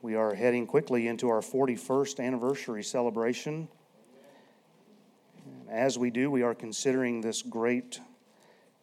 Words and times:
We 0.00 0.14
are 0.14 0.34
heading 0.34 0.68
quickly 0.68 1.08
into 1.08 1.28
our 1.28 1.40
41st 1.40 2.24
anniversary 2.24 2.84
celebration. 2.84 3.66
As 5.68 5.98
we 5.98 6.10
do, 6.10 6.30
we 6.30 6.42
are 6.42 6.54
considering 6.54 7.20
this 7.20 7.42
great 7.42 8.00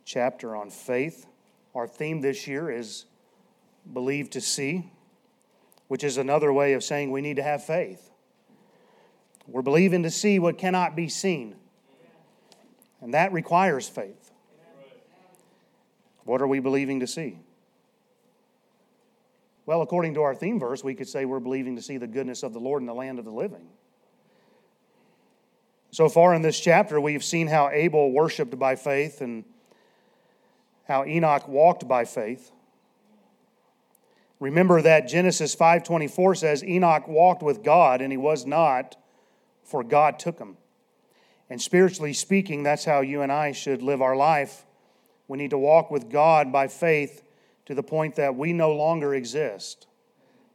chapter 0.04 0.58
on 0.58 0.70
faith. 0.70 1.26
Our 1.74 1.88
theme 1.88 2.20
this 2.20 2.48
year 2.48 2.70
is 2.70 3.06
believe 3.94 4.30
to 4.32 4.42
see, 4.42 4.92
which 5.88 6.04
is 6.04 6.18
another 6.18 6.52
way 6.52 6.74
of 6.74 6.84
saying 6.84 7.12
we 7.12 7.22
need 7.22 7.38
to 7.38 7.44
have 7.44 7.64
faith. 7.64 8.12
We're 9.48 9.62
believing 9.62 10.04
to 10.04 10.12
see 10.12 10.38
what 10.38 10.58
cannot 10.58 10.98
be 10.98 11.08
seen, 11.08 11.56
and 13.00 13.14
that 13.14 13.32
requires 13.32 13.88
faith. 13.88 14.32
What 16.26 16.42
are 16.42 16.48
we 16.48 16.60
believing 16.60 17.00
to 17.00 17.08
see? 17.08 17.40
Well, 19.66 19.82
according 19.82 20.14
to 20.16 20.22
our 20.22 20.36
theme 20.36 20.60
verse, 20.60 20.84
we 20.84 20.94
could 20.94 21.08
say 21.08 21.26
we're 21.26 21.40
believing 21.40 21.76
to 21.76 21.82
see 21.82 21.98
the 21.98 22.08
goodness 22.08 22.44
of 22.44 22.54
the 22.54 22.60
Lord 22.60 22.82
in 22.82 22.86
the 22.86 22.94
land 22.94 23.18
of 23.18 23.26
the 23.26 23.32
living. 23.32 23.68
So 25.92 26.10
far 26.10 26.34
in 26.36 26.42
this 26.42 26.60
chapter, 26.60 27.00
we've 27.00 27.24
seen 27.24 27.48
how 27.48 27.70
Abel 27.70 28.12
worshiped 28.12 28.60
by 28.60 28.76
faith 28.76 29.22
and 29.22 29.44
how 30.88 31.06
Enoch 31.06 31.48
walked 31.48 31.88
by 31.88 32.06
faith. 32.06 32.52
Remember 34.40 34.82
that 34.82 35.08
Genesis 35.08 35.56
5:24 35.56 36.36
says 36.36 36.64
Enoch 36.64 37.08
walked 37.08 37.42
with 37.42 37.64
God 37.64 38.02
and 38.02 38.12
he 38.12 38.18
was 38.18 38.46
not 38.46 38.98
for 39.64 39.84
God 39.84 40.20
took 40.20 40.38
him. 40.38 40.58
And 41.50 41.62
spiritually 41.62 42.14
speaking, 42.14 42.64
that's 42.64 42.86
how 42.86 43.02
you 43.02 43.22
and 43.22 43.32
I 43.32 43.52
should 43.52 43.82
live 43.82 44.02
our 44.02 44.16
life. 44.16 44.66
We 45.28 45.38
need 45.38 45.52
to 45.52 45.58
walk 45.58 45.90
with 45.90 46.10
God 46.10 46.52
by 46.52 46.68
faith 46.68 47.24
to 47.66 47.74
the 47.74 47.84
point 47.84 48.16
that 48.16 48.36
we 48.36 48.54
no 48.54 48.72
longer 48.74 49.14
exist 49.14 49.88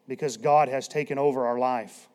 because 0.07 0.37
God 0.37 0.69
has 0.69 0.89
taken 0.89 1.19
over 1.19 1.47
our 1.47 1.59
life. 1.59 2.09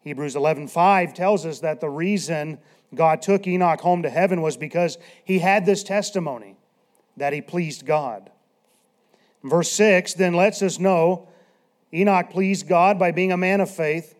Hebrews 0.00 0.34
11:5 0.34 1.14
tells 1.14 1.46
us 1.46 1.60
that 1.60 1.80
the 1.80 1.88
reason 1.88 2.58
God 2.94 3.22
took 3.22 3.46
Enoch 3.46 3.80
home 3.80 4.02
to 4.02 4.10
heaven 4.10 4.42
was 4.42 4.56
because 4.56 4.98
he 5.24 5.38
had 5.38 5.64
this 5.64 5.82
testimony 5.82 6.56
that 7.16 7.32
he 7.32 7.40
pleased 7.40 7.86
God. 7.86 8.30
Verse 9.42 9.70
6 9.72 10.14
then 10.14 10.34
lets 10.34 10.62
us 10.62 10.78
know 10.78 11.28
Enoch 11.92 12.30
pleased 12.30 12.68
God 12.68 12.98
by 12.98 13.12
being 13.12 13.32
a 13.32 13.36
man 13.36 13.60
of 13.60 13.70
faith 13.70 14.14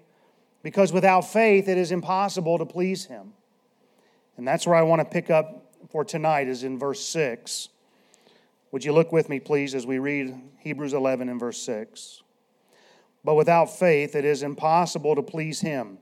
because 0.62 0.92
without 0.92 1.22
faith 1.22 1.68
it 1.68 1.78
is 1.78 1.92
impossible 1.92 2.58
to 2.58 2.66
please 2.66 3.06
him. 3.06 3.32
And 4.36 4.46
that's 4.46 4.66
where 4.66 4.76
I 4.76 4.82
want 4.82 5.00
to 5.00 5.04
pick 5.04 5.30
up 5.30 5.74
for 5.90 6.04
tonight 6.04 6.48
is 6.48 6.64
in 6.64 6.78
verse 6.78 7.04
6. 7.04 7.68
Would 8.72 8.84
you 8.84 8.92
look 8.92 9.12
with 9.12 9.28
me, 9.28 9.38
please, 9.38 9.74
as 9.74 9.86
we 9.86 9.98
read 9.98 10.34
Hebrews 10.58 10.94
11 10.94 11.28
and 11.28 11.38
verse 11.38 11.60
6? 11.62 12.22
But 13.22 13.34
without 13.34 13.66
faith 13.66 14.16
it 14.16 14.24
is 14.24 14.42
impossible 14.42 15.14
to 15.14 15.22
please 15.22 15.60
him. 15.60 15.98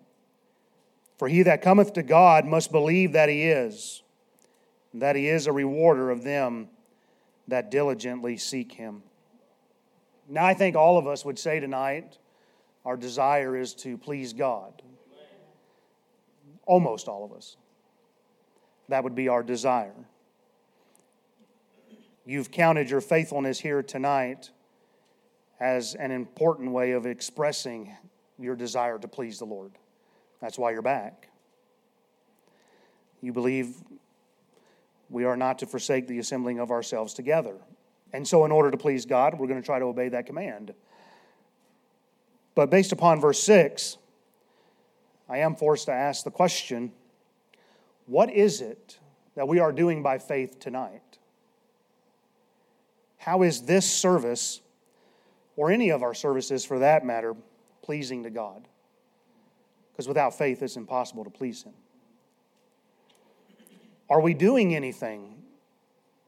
For 1.18 1.28
he 1.28 1.42
that 1.42 1.62
cometh 1.62 1.92
to 1.94 2.02
God 2.02 2.46
must 2.46 2.72
believe 2.72 3.12
that 3.12 3.28
he 3.28 3.42
is, 3.42 4.02
that 4.94 5.16
he 5.16 5.28
is 5.28 5.46
a 5.46 5.52
rewarder 5.52 6.10
of 6.10 6.22
them 6.22 6.68
that 7.48 7.70
diligently 7.70 8.36
seek 8.36 8.72
him. 8.72 9.02
Now, 10.28 10.46
I 10.46 10.54
think 10.54 10.76
all 10.76 10.96
of 10.96 11.08
us 11.08 11.24
would 11.24 11.38
say 11.38 11.58
tonight 11.58 12.16
our 12.84 12.96
desire 12.96 13.56
is 13.56 13.74
to 13.74 13.98
please 13.98 14.32
God. 14.32 14.80
Almost 16.64 17.08
all 17.08 17.24
of 17.24 17.32
us. 17.32 17.56
That 18.88 19.02
would 19.02 19.16
be 19.16 19.28
our 19.28 19.42
desire. 19.42 19.92
You've 22.30 22.52
counted 22.52 22.88
your 22.88 23.00
faithfulness 23.00 23.58
here 23.58 23.82
tonight 23.82 24.50
as 25.58 25.96
an 25.96 26.12
important 26.12 26.70
way 26.70 26.92
of 26.92 27.04
expressing 27.04 27.92
your 28.38 28.54
desire 28.54 29.00
to 29.00 29.08
please 29.08 29.40
the 29.40 29.46
Lord. 29.46 29.72
That's 30.40 30.56
why 30.56 30.70
you're 30.70 30.80
back. 30.80 31.28
You 33.20 33.32
believe 33.32 33.74
we 35.08 35.24
are 35.24 35.36
not 35.36 35.58
to 35.58 35.66
forsake 35.66 36.06
the 36.06 36.20
assembling 36.20 36.60
of 36.60 36.70
ourselves 36.70 37.14
together. 37.14 37.56
And 38.12 38.28
so, 38.28 38.44
in 38.44 38.52
order 38.52 38.70
to 38.70 38.76
please 38.76 39.06
God, 39.06 39.36
we're 39.36 39.48
going 39.48 39.60
to 39.60 39.66
try 39.66 39.80
to 39.80 39.86
obey 39.86 40.10
that 40.10 40.26
command. 40.26 40.72
But 42.54 42.70
based 42.70 42.92
upon 42.92 43.20
verse 43.20 43.42
6, 43.42 43.98
I 45.28 45.38
am 45.38 45.56
forced 45.56 45.86
to 45.86 45.92
ask 45.92 46.22
the 46.22 46.30
question 46.30 46.92
what 48.06 48.32
is 48.32 48.60
it 48.60 49.00
that 49.34 49.48
we 49.48 49.58
are 49.58 49.72
doing 49.72 50.00
by 50.00 50.18
faith 50.18 50.60
tonight? 50.60 51.09
How 53.20 53.42
is 53.42 53.60
this 53.62 53.88
service, 53.88 54.62
or 55.54 55.70
any 55.70 55.90
of 55.90 56.02
our 56.02 56.14
services 56.14 56.64
for 56.64 56.78
that 56.78 57.04
matter, 57.04 57.36
pleasing 57.82 58.22
to 58.22 58.30
God? 58.30 58.66
Because 59.92 60.08
without 60.08 60.38
faith, 60.38 60.62
it's 60.62 60.76
impossible 60.76 61.24
to 61.24 61.30
please 61.30 61.62
Him. 61.62 61.74
Are 64.08 64.22
we 64.22 64.32
doing 64.32 64.74
anything 64.74 65.42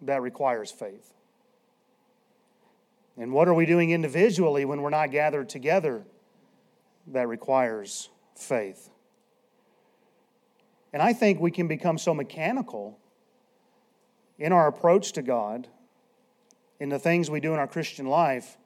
that 0.02 0.20
requires 0.20 0.70
faith? 0.70 1.14
And 3.16 3.32
what 3.32 3.48
are 3.48 3.54
we 3.54 3.64
doing 3.64 3.90
individually 3.90 4.66
when 4.66 4.82
we're 4.82 4.90
not 4.90 5.10
gathered 5.10 5.48
together 5.48 6.04
that 7.06 7.26
requires 7.26 8.10
faith? 8.36 8.90
And 10.92 11.00
I 11.00 11.14
think 11.14 11.40
we 11.40 11.50
can 11.50 11.68
become 11.68 11.96
so 11.96 12.12
mechanical 12.12 12.98
in 14.38 14.52
our 14.52 14.66
approach 14.66 15.12
to 15.12 15.22
God 15.22 15.68
in 16.82 16.88
the 16.88 16.98
things 16.98 17.30
we 17.30 17.38
do 17.38 17.52
in 17.52 17.60
our 17.60 17.68
Christian 17.68 18.06
life, 18.06 18.58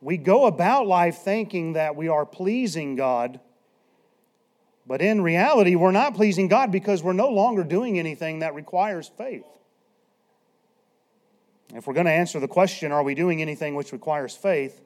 we 0.00 0.16
go 0.16 0.46
about 0.46 0.88
life 0.88 1.18
thinking 1.18 1.74
that 1.74 1.94
we 1.94 2.08
are 2.08 2.26
pleasing 2.26 2.96
God, 2.96 3.38
but 4.84 5.00
in 5.00 5.22
reality, 5.22 5.76
we're 5.76 5.92
not 5.92 6.16
pleasing 6.16 6.48
God 6.48 6.72
because 6.72 7.04
we're 7.04 7.12
no 7.12 7.28
longer 7.28 7.62
doing 7.62 8.00
anything 8.00 8.40
that 8.40 8.56
requires 8.56 9.06
faith. 9.06 9.46
If 11.72 11.86
we're 11.86 11.94
going 11.94 12.06
to 12.06 12.12
answer 12.12 12.40
the 12.40 12.48
question, 12.48 12.90
are 12.90 13.04
we 13.04 13.14
doing 13.14 13.40
anything 13.40 13.76
which 13.76 13.92
requires 13.92 14.34
faith, 14.34 14.80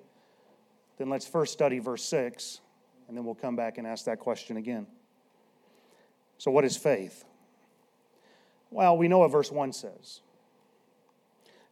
then 0.98 1.08
let's 1.08 1.26
first 1.26 1.54
study 1.54 1.78
verse 1.78 2.04
6, 2.04 2.60
and 3.08 3.16
then 3.16 3.24
we'll 3.24 3.36
come 3.36 3.56
back 3.56 3.78
and 3.78 3.86
ask 3.86 4.04
that 4.04 4.18
question 4.18 4.58
again. 4.58 4.86
So, 6.36 6.50
what 6.50 6.66
is 6.66 6.76
faith? 6.76 7.24
Well, 8.70 8.98
we 8.98 9.08
know 9.08 9.20
what 9.20 9.32
verse 9.32 9.50
1 9.50 9.72
says. 9.72 10.20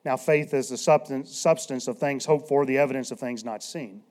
Now, 0.06 0.17
faith 0.17 0.55
is 0.55 0.69
the 0.69 0.78
substance 0.78 1.89
of 1.89 1.99
things 1.99 2.25
hoped 2.25 2.47
for, 2.47 2.65
the 2.65 2.78
evidence 2.78 3.11
of 3.11 3.19
things 3.19 3.44
not 3.44 3.61
seen. 3.61 4.03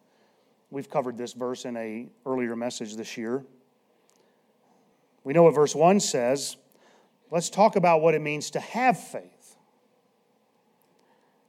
We've 0.69 0.89
covered 0.89 1.17
this 1.17 1.31
verse 1.31 1.63
in 1.63 1.77
a 1.77 2.09
earlier 2.25 2.53
message 2.57 2.97
this 2.97 3.15
year. 3.15 3.45
We 5.23 5.31
know 5.31 5.43
what 5.43 5.55
verse 5.55 5.73
1 5.73 6.01
says. 6.01 6.57
Let's 7.31 7.49
talk 7.49 7.77
about 7.77 8.01
what 8.01 8.13
it 8.13 8.19
means 8.19 8.49
to 8.51 8.59
have 8.59 8.99
faith. 8.99 9.55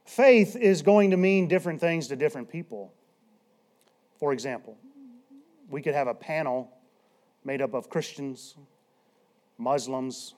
Faith 0.05 0.55
is 0.55 0.81
going 0.81 1.11
to 1.11 1.17
mean 1.17 1.49
different 1.49 1.81
things 1.81 2.07
to 2.07 2.15
different 2.15 2.49
people. 2.49 2.93
For 4.17 4.31
example, 4.31 4.77
we 5.69 5.81
could 5.81 5.93
have 5.93 6.07
a 6.07 6.13
panel 6.13 6.71
made 7.43 7.61
up 7.61 7.73
of 7.73 7.89
Christians, 7.89 8.55
Muslims, 9.57 10.35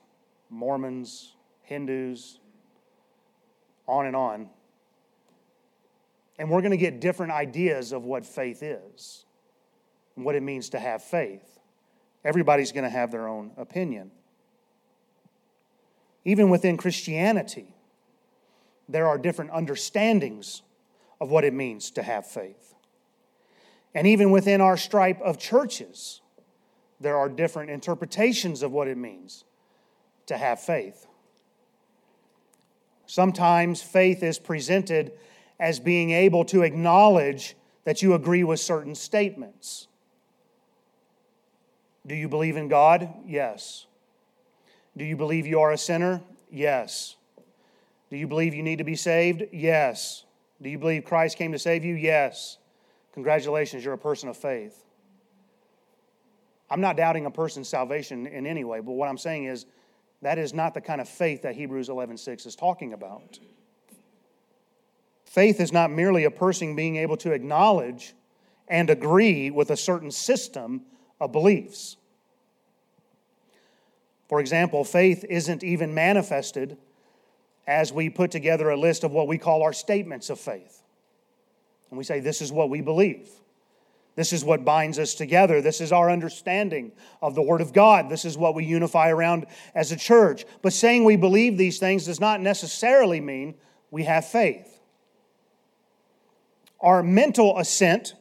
Mormons, 0.50 1.36
Hindus, 1.62 2.39
on 3.90 4.06
and 4.06 4.16
on. 4.16 4.48
And 6.38 6.48
we're 6.48 6.62
going 6.62 6.70
to 6.70 6.78
get 6.78 7.00
different 7.00 7.32
ideas 7.32 7.92
of 7.92 8.04
what 8.04 8.24
faith 8.24 8.62
is 8.62 9.24
and 10.16 10.24
what 10.24 10.34
it 10.34 10.42
means 10.42 10.70
to 10.70 10.78
have 10.78 11.02
faith. 11.02 11.58
Everybody's 12.24 12.72
going 12.72 12.84
to 12.84 12.90
have 12.90 13.10
their 13.10 13.28
own 13.28 13.50
opinion. 13.56 14.10
Even 16.24 16.50
within 16.50 16.76
Christianity, 16.76 17.74
there 18.88 19.06
are 19.06 19.18
different 19.18 19.50
understandings 19.50 20.62
of 21.20 21.30
what 21.30 21.44
it 21.44 21.52
means 21.52 21.90
to 21.92 22.02
have 22.02 22.26
faith. 22.26 22.74
And 23.94 24.06
even 24.06 24.30
within 24.30 24.60
our 24.60 24.76
stripe 24.76 25.20
of 25.20 25.38
churches, 25.38 26.20
there 27.00 27.16
are 27.16 27.28
different 27.28 27.70
interpretations 27.70 28.62
of 28.62 28.70
what 28.70 28.88
it 28.88 28.96
means 28.96 29.44
to 30.26 30.36
have 30.36 30.60
faith. 30.60 31.06
Sometimes 33.10 33.82
faith 33.82 34.22
is 34.22 34.38
presented 34.38 35.10
as 35.58 35.80
being 35.80 36.12
able 36.12 36.44
to 36.44 36.62
acknowledge 36.62 37.56
that 37.82 38.02
you 38.02 38.14
agree 38.14 38.44
with 38.44 38.60
certain 38.60 38.94
statements. 38.94 39.88
Do 42.06 42.14
you 42.14 42.28
believe 42.28 42.56
in 42.56 42.68
God? 42.68 43.12
Yes. 43.26 43.86
Do 44.96 45.04
you 45.04 45.16
believe 45.16 45.44
you 45.44 45.58
are 45.58 45.72
a 45.72 45.76
sinner? 45.76 46.22
Yes. 46.52 47.16
Do 48.10 48.16
you 48.16 48.28
believe 48.28 48.54
you 48.54 48.62
need 48.62 48.78
to 48.78 48.84
be 48.84 48.94
saved? 48.94 49.42
Yes. 49.50 50.24
Do 50.62 50.68
you 50.68 50.78
believe 50.78 51.04
Christ 51.04 51.36
came 51.36 51.50
to 51.50 51.58
save 51.58 51.84
you? 51.84 51.96
Yes. 51.96 52.58
Congratulations, 53.14 53.84
you're 53.84 53.94
a 53.94 53.98
person 53.98 54.28
of 54.28 54.36
faith. 54.36 54.84
I'm 56.70 56.80
not 56.80 56.96
doubting 56.96 57.26
a 57.26 57.30
person's 57.32 57.68
salvation 57.68 58.28
in 58.28 58.46
any 58.46 58.62
way, 58.62 58.78
but 58.78 58.92
what 58.92 59.08
I'm 59.08 59.18
saying 59.18 59.46
is 59.46 59.66
that 60.22 60.38
is 60.38 60.52
not 60.52 60.74
the 60.74 60.80
kind 60.80 61.00
of 61.00 61.08
faith 61.08 61.42
that 61.42 61.54
Hebrews 61.54 61.88
11:6 61.88 62.46
is 62.46 62.54
talking 62.54 62.92
about. 62.92 63.38
Faith 65.24 65.60
is 65.60 65.72
not 65.72 65.90
merely 65.90 66.24
a 66.24 66.30
person 66.30 66.74
being 66.74 66.96
able 66.96 67.16
to 67.18 67.32
acknowledge 67.32 68.14
and 68.68 68.90
agree 68.90 69.50
with 69.50 69.70
a 69.70 69.76
certain 69.76 70.10
system 70.10 70.82
of 71.20 71.32
beliefs. 71.32 71.96
For 74.28 74.40
example, 74.40 74.84
faith 74.84 75.24
isn't 75.28 75.64
even 75.64 75.94
manifested 75.94 76.78
as 77.66 77.92
we 77.92 78.08
put 78.10 78.30
together 78.30 78.70
a 78.70 78.76
list 78.76 79.04
of 79.04 79.12
what 79.12 79.28
we 79.28 79.38
call 79.38 79.62
our 79.62 79.72
statements 79.72 80.30
of 80.30 80.38
faith. 80.38 80.82
And 81.90 81.98
we 81.98 82.04
say, 82.04 82.20
This 82.20 82.40
is 82.40 82.52
what 82.52 82.70
we 82.70 82.80
believe. 82.80 83.28
This 84.20 84.34
is 84.34 84.44
what 84.44 84.66
binds 84.66 84.98
us 84.98 85.14
together. 85.14 85.62
This 85.62 85.80
is 85.80 85.92
our 85.92 86.10
understanding 86.10 86.92
of 87.22 87.34
the 87.34 87.40
Word 87.40 87.62
of 87.62 87.72
God. 87.72 88.10
This 88.10 88.26
is 88.26 88.36
what 88.36 88.54
we 88.54 88.66
unify 88.66 89.08
around 89.08 89.46
as 89.74 89.92
a 89.92 89.96
church. 89.96 90.44
But 90.60 90.74
saying 90.74 91.04
we 91.04 91.16
believe 91.16 91.56
these 91.56 91.78
things 91.78 92.04
does 92.04 92.20
not 92.20 92.42
necessarily 92.42 93.18
mean 93.22 93.54
we 93.90 94.04
have 94.04 94.26
faith. 94.26 94.78
Our 96.82 97.02
mental 97.02 97.56
assent, 97.56 98.12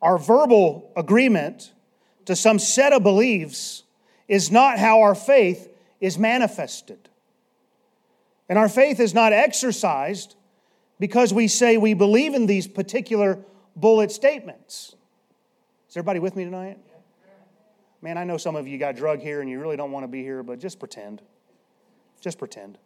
our 0.00 0.16
verbal 0.16 0.90
agreement 0.96 1.74
to 2.24 2.34
some 2.34 2.58
set 2.58 2.94
of 2.94 3.02
beliefs 3.02 3.82
is 4.28 4.50
not 4.50 4.78
how 4.78 5.02
our 5.02 5.14
faith 5.14 5.70
is 6.00 6.18
manifested. 6.18 7.10
And 8.48 8.58
our 8.58 8.70
faith 8.70 8.98
is 8.98 9.12
not 9.12 9.34
exercised 9.34 10.36
because 10.98 11.34
we 11.34 11.48
say 11.48 11.76
we 11.76 11.92
believe 11.92 12.32
in 12.32 12.46
these 12.46 12.66
particular 12.66 13.44
bullet 13.76 14.10
statements. 14.10 14.94
Is 15.88 15.96
everybody 15.96 16.18
with 16.18 16.36
me 16.36 16.44
tonight? 16.44 16.78
Man, 18.02 18.18
I 18.18 18.24
know 18.24 18.36
some 18.36 18.56
of 18.56 18.68
you 18.68 18.76
got 18.76 18.94
drug 18.94 19.20
here 19.20 19.40
and 19.40 19.48
you 19.48 19.58
really 19.58 19.76
don't 19.76 19.90
want 19.90 20.04
to 20.04 20.08
be 20.08 20.22
here, 20.22 20.42
but 20.42 20.58
just 20.58 20.78
pretend. 20.78 21.22
Just 22.20 22.38
pretend. 22.38 22.76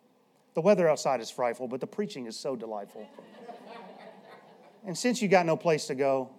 The 0.55 0.61
weather 0.61 0.89
outside 0.89 1.21
is 1.21 1.31
frightful, 1.31 1.67
but 1.67 1.81
the 1.81 1.87
preaching 1.87 2.27
is 2.27 2.39
so 2.39 2.55
delightful. 2.55 3.09
and 4.87 4.97
since 4.97 5.21
you 5.21 5.27
got 5.27 5.47
no 5.47 5.57
place 5.57 5.87
to 5.87 5.97
go, 5.97 6.31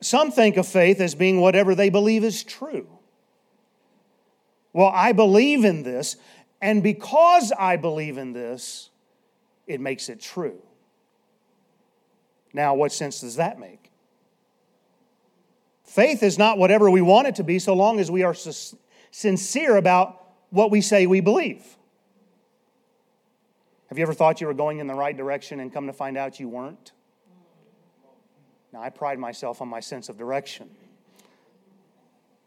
some 0.00 0.30
think 0.30 0.56
of 0.56 0.66
faith 0.66 0.98
as 0.98 1.14
being 1.14 1.40
whatever 1.40 1.74
they 1.74 1.90
believe 1.90 2.24
is 2.24 2.42
true. 2.42 2.88
Well, 4.72 4.90
I 4.94 5.12
believe 5.12 5.64
in 5.64 5.82
this, 5.82 6.16
and 6.62 6.82
because 6.82 7.52
I 7.52 7.76
believe 7.76 8.16
in 8.16 8.32
this, 8.32 8.88
it 9.66 9.80
makes 9.80 10.08
it 10.08 10.20
true. 10.20 10.62
Now, 12.52 12.74
what 12.74 12.92
sense 12.92 13.20
does 13.20 13.36
that 13.36 13.58
make? 13.58 13.90
Faith 15.84 16.22
is 16.22 16.38
not 16.38 16.58
whatever 16.58 16.90
we 16.90 17.02
want 17.02 17.28
it 17.28 17.34
to 17.36 17.44
be 17.44 17.58
so 17.58 17.74
long 17.74 18.00
as 18.00 18.10
we 18.10 18.22
are 18.22 18.34
sincere 19.10 19.76
about 19.76 20.22
what 20.50 20.70
we 20.70 20.80
say 20.80 21.06
we 21.06 21.20
believe. 21.20 21.64
Have 23.88 23.98
you 23.98 24.02
ever 24.02 24.14
thought 24.14 24.40
you 24.40 24.46
were 24.46 24.54
going 24.54 24.78
in 24.78 24.86
the 24.86 24.94
right 24.94 25.14
direction 25.14 25.60
and 25.60 25.72
come 25.72 25.86
to 25.86 25.92
find 25.92 26.16
out 26.16 26.40
you 26.40 26.48
weren't? 26.48 26.92
Now, 28.72 28.80
I 28.80 28.88
pride 28.88 29.18
myself 29.18 29.60
on 29.60 29.68
my 29.68 29.80
sense 29.80 30.08
of 30.08 30.16
direction. 30.16 30.70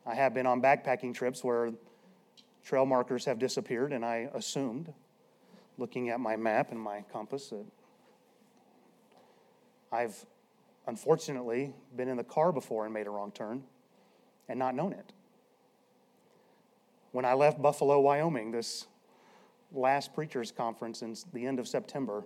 I 0.07 0.15
have 0.15 0.33
been 0.33 0.47
on 0.47 0.59
backpacking 0.59 1.13
trips 1.13 1.43
where 1.43 1.71
trail 2.63 2.85
markers 2.87 3.25
have 3.25 3.37
disappeared, 3.37 3.93
and 3.93 4.03
I 4.03 4.29
assumed, 4.33 4.91
looking 5.77 6.09
at 6.09 6.19
my 6.19 6.35
map 6.35 6.71
and 6.71 6.79
my 6.79 7.03
compass, 7.13 7.49
that 7.49 7.65
I've 9.91 10.25
unfortunately 10.87 11.73
been 11.95 12.07
in 12.07 12.17
the 12.17 12.23
car 12.23 12.51
before 12.51 12.85
and 12.85 12.93
made 12.93 13.07
a 13.07 13.09
wrong 13.09 13.31
turn 13.31 13.63
and 14.47 14.59
not 14.59 14.75
known 14.75 14.93
it. 14.93 15.13
When 17.11 17.25
I 17.25 17.33
left 17.33 17.61
Buffalo, 17.61 17.99
Wyoming, 17.99 18.51
this 18.51 18.87
last 19.71 20.13
preachers 20.13 20.51
conference 20.51 21.01
in 21.01 21.15
the 21.33 21.45
end 21.45 21.59
of 21.59 21.67
September, 21.67 22.23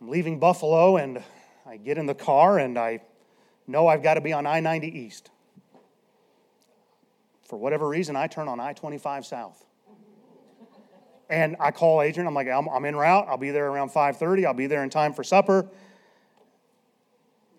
I'm 0.00 0.08
leaving 0.08 0.38
Buffalo 0.38 0.96
and 0.96 1.22
I 1.66 1.76
get 1.76 1.98
in 1.98 2.06
the 2.06 2.14
car 2.14 2.58
and 2.58 2.78
I 2.78 3.00
know 3.66 3.88
I've 3.88 4.02
got 4.02 4.14
to 4.14 4.20
be 4.20 4.32
on 4.32 4.46
I 4.46 4.60
90 4.60 4.88
East 4.88 5.30
for 7.52 7.58
whatever 7.58 7.86
reason, 7.86 8.16
I 8.16 8.28
turn 8.28 8.48
on 8.48 8.60
I 8.60 8.72
25 8.72 9.26
South. 9.26 9.66
And 11.32 11.56
I 11.58 11.70
call 11.70 12.02
Adrian. 12.02 12.26
I'm 12.26 12.34
like, 12.34 12.46
I'm, 12.46 12.68
I'm 12.68 12.84
route. 12.94 13.26
I'll 13.26 13.38
be 13.38 13.52
there 13.52 13.66
around 13.66 13.90
5:30. 13.90 14.44
I'll 14.44 14.52
be 14.52 14.66
there 14.66 14.84
in 14.84 14.90
time 14.90 15.14
for 15.14 15.24
supper. 15.24 15.66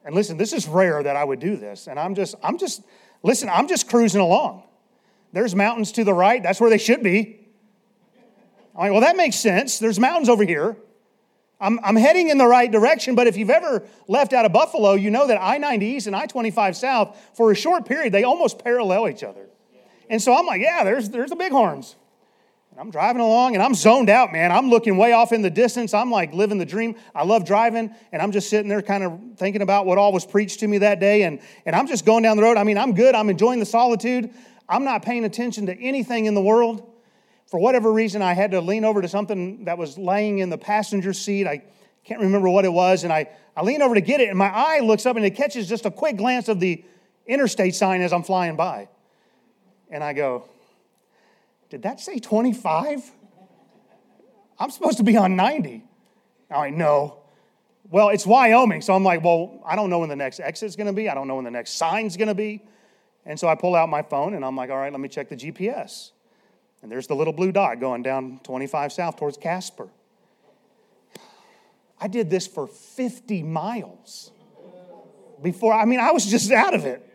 And 0.06 0.14
listen, 0.14 0.38
this 0.38 0.54
is 0.54 0.68
rare 0.68 1.02
that 1.02 1.16
I 1.16 1.24
would 1.24 1.40
do 1.40 1.58
this. 1.58 1.88
And 1.88 2.00
I'm 2.00 2.14
just, 2.14 2.36
I'm 2.44 2.60
just, 2.60 2.84
listen, 3.24 3.50
I'm 3.50 3.68
just 3.68 3.90
cruising 3.90 4.22
along. 4.22 4.62
There's 5.31 5.56
mountains 5.56 5.92
to 5.94 6.04
the 6.04 6.14
right. 6.14 6.44
That's 6.44 6.62
where 6.62 6.70
they 6.70 6.78
should 6.78 7.02
be. 7.02 7.40
I'm 8.75 8.81
like, 8.81 8.92
well, 8.92 9.02
that 9.02 9.18
makes 9.18 9.38
sense. 9.38 9.80
There's 9.80 10.00
mountains 10.00 10.30
over 10.30 10.44
here. 10.44 10.78
I'm, 11.60 11.80
I'm 11.84 11.96
heading 11.96 12.30
in 12.30 12.38
the 12.38 12.46
right 12.46 12.72
direction, 12.72 13.16
but 13.16 13.25
if 13.25 13.38
you've 13.38 13.50
ever 13.50 13.88
left 14.08 14.34
out 14.34 14.46
of 14.46 14.54
Buffalo, 14.54 14.94
you 14.94 15.10
know 15.10 15.25
that 15.25 15.42
I 15.42 15.58
90 15.58 15.84
East 15.84 16.06
and 16.06 16.16
I 16.16 16.28
25 16.28 16.78
South, 16.78 17.18
for 17.34 17.52
a 17.52 17.56
short 17.56 17.88
period, 17.88 18.14
they 18.14 18.24
almost 18.24 18.64
parallel 18.64 19.10
each 19.10 19.24
other. 19.24 19.48
And 20.10 20.22
so 20.22 20.38
I'm 20.38 20.46
like, 20.46 20.62
yeah, 20.62 20.84
there's, 20.84 21.10
there's 21.10 21.31
the 21.31 21.36
bighorns. 21.36 21.96
I'm 22.78 22.92
driving 22.92 23.22
along 23.22 23.56
and 23.56 23.64
I'm 23.64 23.75
zoned 23.75 24.10
out, 24.10 24.31
man. 24.31 24.52
I'm 24.52 24.70
looking 24.70 24.98
way 24.98 25.12
off 25.14 25.31
in 25.31 25.42
the 25.42 25.50
distance. 25.50 25.94
I'm 25.94 26.10
like 26.10 26.34
living 26.34 26.58
the 26.58 26.66
dream. 26.66 26.96
I 27.14 27.24
love 27.24 27.46
driving 27.46 27.94
and 28.12 28.22
I'm 28.22 28.31
just 28.31 28.50
sitting 28.50 28.68
there 28.68 28.81
kind 28.81 29.04
of 29.04 29.20
thinking 29.38 29.62
about 29.62 29.86
what 29.86 29.98
all 29.98 30.12
was 30.12 30.25
preached 30.25 30.62
to 30.62 30.68
me 30.68 30.80
that 30.80 31.00
day. 31.00 31.24
And, 31.24 31.40
and 31.66 31.75
I'm 31.75 31.88
just 31.88 32.06
going 32.06 32.24
down 32.24 32.38
the 32.38 32.44
road. 32.44 32.58
I 32.58 32.64
mean, 32.64 32.78
I'm 32.78 32.94
good. 32.94 33.16
I'm 33.16 33.30
enjoying 33.30 33.60
the 33.60 33.66
solitude. 33.66 34.31
I'm 34.68 34.84
not 34.84 35.04
paying 35.04 35.25
attention 35.25 35.68
to 35.68 35.78
anything 35.78 36.25
in 36.25 36.34
the 36.34 36.42
world. 36.42 36.90
For 37.48 37.60
whatever 37.60 37.92
reason, 37.92 38.22
I 38.22 38.34
had 38.34 38.52
to 38.52 38.62
lean 38.62 38.86
over 38.86 39.02
to 39.02 39.08
something 39.08 39.66
that 39.66 39.78
was 39.78 39.98
laying 39.98 40.40
in 40.40 40.50
the 40.50 40.58
passenger 40.58 41.14
seat. 41.14 41.46
I 41.46 41.64
can't 42.04 42.22
remember 42.22 42.50
what 42.50 42.66
it 42.66 42.74
was. 42.74 43.04
And 43.04 43.14
I, 43.14 43.30
I 43.56 43.62
lean 43.62 43.81
over 43.81 43.94
to 43.94 44.02
get 44.02 44.22
it, 44.22 44.30
and 44.30 44.38
my 44.38 44.50
eye 44.50 44.80
looks 44.80 45.06
up 45.06 45.16
and 45.16 45.25
it 45.25 45.36
catches 45.36 45.70
just 45.70 45.86
a 45.86 45.92
quick 45.92 46.18
glance 46.18 46.48
of 46.48 46.60
the 46.60 46.84
interstate 47.28 47.75
sign 47.75 48.02
as 48.02 48.12
I'm 48.12 48.24
flying 48.24 48.56
by. 48.56 48.90
And 49.92 50.04
I 50.04 50.14
go, 50.14 50.46
Did 51.74 51.81
that 51.81 52.00
say 52.00 52.20
25? 52.20 53.12
I'm 54.60 54.70
supposed 54.70 54.98
to 54.98 55.04
be 55.04 55.18
on 55.18 55.36
90. 55.36 55.84
I 56.52 56.70
know. 56.70 57.24
Well, 57.90 58.10
it's 58.10 58.28
Wyoming. 58.28 58.81
So 58.81 58.94
I'm 58.94 59.04
like, 59.04 59.24
Well, 59.24 59.60
I 59.66 59.75
don't 59.75 59.90
know 59.90 59.98
when 59.98 60.10
the 60.10 60.16
next 60.16 60.40
exit's 60.40 60.75
going 60.75 60.86
to 60.86 60.94
be. 60.94 61.10
I 61.10 61.16
don't 61.16 61.28
know 61.28 61.34
when 61.34 61.46
the 61.46 61.50
next 61.50 61.72
sign's 61.72 62.16
going 62.16 62.28
to 62.28 62.36
be. 62.36 62.62
And 63.25 63.40
so 63.40 63.48
I 63.48 63.56
pull 63.56 63.74
out 63.74 63.90
my 63.90 64.04
phone 64.04 64.36
and 64.36 64.46
I'm 64.46 64.56
like, 64.56 64.70
All 64.70 64.78
right, 64.78 64.92
let 64.92 65.02
me 65.02 65.10
check 65.10 65.30
the 65.30 65.36
GPS. 65.36 66.12
And 66.84 66.92
there's 66.92 67.08
the 67.08 67.16
little 67.16 67.34
blue 67.34 67.52
dot 67.52 67.80
going 67.80 68.04
down 68.04 68.40
25 68.44 68.94
south 68.94 69.18
towards 69.18 69.38
Casper. 69.38 69.90
I 72.00 72.08
did 72.08 72.30
this 72.30 72.46
for 72.46 72.68
50 72.68 73.42
miles 73.42 74.30
before, 75.42 75.74
I 75.74 75.86
mean, 75.86 76.00
I 76.00 76.12
was 76.12 76.27
just 76.27 76.51
out 76.51 76.75
of 76.75 76.86
it. 76.86 77.12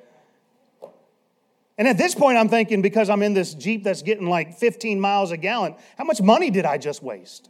And 1.79 1.87
at 1.87 1.97
this 1.97 2.15
point, 2.15 2.37
I'm 2.37 2.49
thinking, 2.49 2.83
because 2.83 3.09
I'm 3.09 3.23
in 3.23 3.35
this 3.35 3.55
Jeep 3.55 3.85
that's 3.85 4.03
getting 4.03 4.29
like 4.29 4.59
15 4.59 5.01
miles 5.01 5.31
a 5.31 5.37
gallon, 5.37 5.77
how 5.97 6.05
much 6.05 6.21
money 6.21 6.51
did 6.51 6.67
I 6.67 6.77
just 6.77 7.05
waste? 7.05 7.49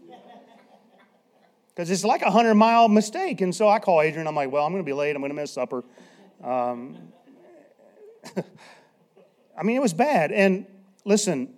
Because 1.68 1.90
it's 1.90 2.04
like 2.04 2.20
a 2.20 2.26
100 2.26 2.54
mile 2.54 2.88
mistake. 2.88 3.40
And 3.40 3.54
so 3.54 3.68
I 3.68 3.78
call 3.78 4.02
Adrian. 4.02 4.26
I'm 4.26 4.34
like, 4.34 4.52
well, 4.52 4.66
I'm 4.66 4.72
going 4.72 4.84
to 4.84 4.86
be 4.86 4.92
late. 4.92 5.16
I'm 5.16 5.22
going 5.22 5.30
to 5.30 5.34
miss 5.34 5.52
supper. 5.52 5.82
Um, 6.44 6.98
I 9.56 9.62
mean, 9.62 9.76
it 9.76 9.82
was 9.82 9.94
bad. 9.94 10.30
And 10.30 10.66
listen, 11.06 11.54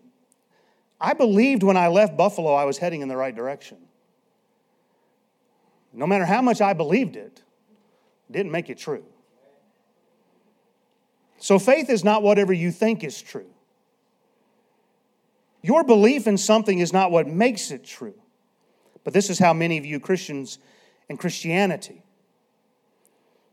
I 1.01 1.15
believed 1.15 1.65
when 1.65 1.77
I 1.77 1.89
left 1.89 2.17
Buffalo 2.17 2.53
I 2.55 2.65
was 2.65 2.79
heading 2.79 3.01
in 3.01 3.09
the 3.09 3.17
right 3.17 3.35
direction. 3.35 3.79
No 5.93 6.07
matter 6.07 6.25
how 6.25 6.41
much 6.41 6.61
I 6.61 6.73
believed 6.73 7.17
it, 7.17 7.43
it 8.29 8.33
didn't 8.33 8.53
make 8.53 8.71
it 8.71 8.79
true. 8.79 9.05
So 11.41 11.59
faith 11.59 11.89
is 11.89 12.05
not 12.05 12.23
whatever 12.23 12.53
you 12.53 12.71
think 12.71 13.03
is 13.03 13.21
true. 13.21 13.49
Your 15.63 15.83
belief 15.85 16.27
in 16.27 16.37
something 16.37 16.79
is 16.79 16.93
not 16.93 17.11
what 17.11 17.27
makes 17.27 17.71
it 17.71 17.83
true. 17.83 18.15
But 19.05 19.15
this 19.15 19.31
is 19.31 19.39
how 19.39 19.55
many 19.55 19.79
view 19.81 20.01
Christians 20.01 20.59
and 21.09 21.19
Christianity. 21.19 22.03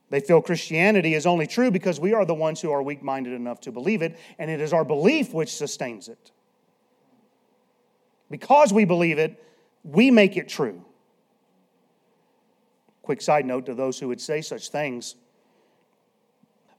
They 0.09 0.19
feel 0.19 0.41
Christianity 0.41 1.13
is 1.13 1.25
only 1.25 1.47
true 1.47 1.71
because 1.71 1.99
we 1.99 2.13
are 2.13 2.25
the 2.25 2.33
ones 2.33 2.59
who 2.59 2.71
are 2.71 2.83
weak 2.83 3.01
minded 3.01 3.33
enough 3.33 3.61
to 3.61 3.71
believe 3.71 4.01
it, 4.01 4.17
and 4.37 4.51
it 4.51 4.59
is 4.59 4.73
our 4.73 4.85
belief 4.85 5.33
which 5.33 5.55
sustains 5.55 6.09
it. 6.09 6.31
Because 8.29 8.73
we 8.73 8.83
believe 8.83 9.17
it, 9.17 9.41
we 9.83 10.11
make 10.11 10.35
it 10.35 10.49
true. 10.49 10.83
Quick 13.01 13.21
side 13.21 13.45
note 13.45 13.65
to 13.65 13.73
those 13.73 13.97
who 13.97 14.09
would 14.09 14.19
say 14.19 14.41
such 14.41 14.69
things 14.69 15.15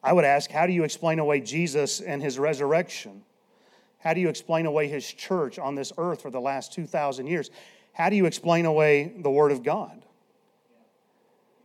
I 0.02 0.12
would 0.12 0.24
ask, 0.24 0.50
how 0.50 0.66
do 0.66 0.72
you 0.72 0.84
explain 0.84 1.18
away 1.18 1.40
Jesus 1.40 2.00
and 2.00 2.22
his 2.22 2.38
resurrection? 2.38 3.22
How 3.98 4.14
do 4.14 4.20
you 4.20 4.28
explain 4.28 4.66
away 4.66 4.88
his 4.88 5.12
church 5.12 5.58
on 5.58 5.74
this 5.74 5.92
earth 5.98 6.22
for 6.22 6.30
the 6.30 6.40
last 6.40 6.72
2,000 6.72 7.26
years? 7.26 7.50
How 7.92 8.10
do 8.10 8.16
you 8.16 8.26
explain 8.26 8.64
away 8.64 9.12
the 9.18 9.30
Word 9.30 9.50
of 9.50 9.62
God? 9.62 10.04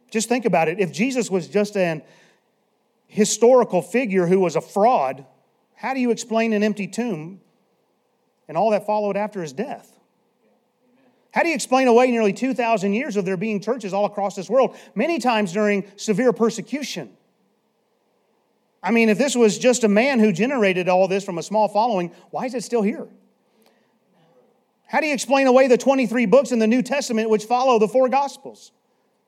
Just 0.10 0.30
think 0.30 0.46
about 0.46 0.68
it. 0.68 0.80
If 0.80 0.92
Jesus 0.92 1.30
was 1.30 1.48
just 1.48 1.78
an 1.78 2.02
historical 3.08 3.82
figure 3.82 4.26
who 4.26 4.40
was 4.40 4.56
a 4.56 4.62
fraud, 4.62 5.26
how 5.76 5.94
do 5.94 6.00
you 6.00 6.12
explain 6.12 6.54
an 6.54 6.64
empty 6.64 6.88
tomb 6.88 7.40
and 8.48 8.58
all 8.58 8.72
that 8.72 8.86
followed 8.86 9.16
after 9.16 9.42
his 9.42 9.54
death? 9.54 10.00
How 11.32 11.42
do 11.42 11.50
you 11.50 11.56
explain 11.56 11.88
away 11.88 12.12
nearly 12.12 12.34
2,000 12.34 12.94
years 12.94 13.16
of 13.16 13.26
there 13.26 13.38
being 13.38 13.60
churches 13.60 13.94
all 13.94 14.06
across 14.06 14.36
this 14.36 14.50
world, 14.50 14.76
many 14.94 15.20
times 15.20 15.52
during 15.52 15.84
severe 15.96 16.32
persecution? 16.32 17.16
I 18.84 18.92
mean, 18.92 19.08
if 19.08 19.18
this 19.18 19.34
was 19.34 19.58
just 19.58 19.86
a 19.86 19.88
man 19.88 20.20
who 20.20 20.34
generated 20.34 20.90
all 20.90 21.08
this 21.08 21.24
from 21.24 21.38
a 21.38 21.44
small 21.44 21.70
following, 21.70 22.12
why 22.32 22.46
is 22.46 22.54
it 22.54 22.64
still 22.64 22.82
here? 22.82 23.08
How 24.86 25.00
do 25.00 25.08
you 25.08 25.14
explain 25.14 25.48
away 25.48 25.68
the 25.68 25.78
23 25.78 26.26
books 26.26 26.52
in 26.52 26.60
the 26.60 26.68
New 26.68 26.84
Testament 26.84 27.30
which 27.30 27.46
follow 27.46 27.80
the 27.80 27.88
four 27.88 28.10
Gospels? 28.10 28.74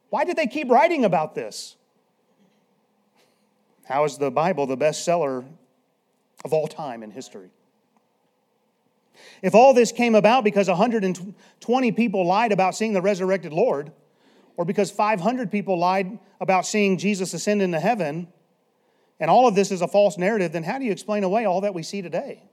Why 0.09 0.25
did 0.25 0.35
they 0.35 0.45
keep 0.45 0.69
writing 0.69 1.05
about 1.05 1.33
this? 1.33 1.77
How 3.85 4.03
is 4.03 4.17
the 4.17 4.29
Bible 4.29 4.67
the 4.67 4.77
bestseller 4.77 5.45
of 6.43 6.53
all 6.53 6.67
time 6.67 7.01
in 7.01 7.11
history? 7.11 7.49
If 9.41 9.55
all 9.55 9.73
this 9.73 9.91
came 9.91 10.15
about 10.15 10.43
because 10.43 10.67
120 10.67 11.91
people 11.93 12.25
lied 12.25 12.51
about 12.51 12.75
seeing 12.75 12.93
the 12.93 13.01
resurrected 13.01 13.53
Lord, 13.53 13.91
or 14.57 14.65
because 14.65 14.91
500 14.91 15.51
people 15.51 15.79
lied 15.79 16.19
about 16.41 16.65
seeing 16.65 16.97
Jesus 16.97 17.33
ascend 17.33 17.61
into 17.61 17.79
heaven, 17.79 18.27
and 19.19 19.29
all 19.29 19.47
of 19.47 19.55
this 19.55 19.71
is 19.71 19.81
a 19.81 19.87
false 19.87 20.17
narrative, 20.17 20.51
then 20.51 20.63
how 20.63 20.77
do 20.77 20.85
you 20.85 20.91
explain 20.91 21.23
away 21.23 21.45
all 21.45 21.61
that 21.61 21.73
we 21.73 21.83
see 21.83 22.01
today? 22.01 22.43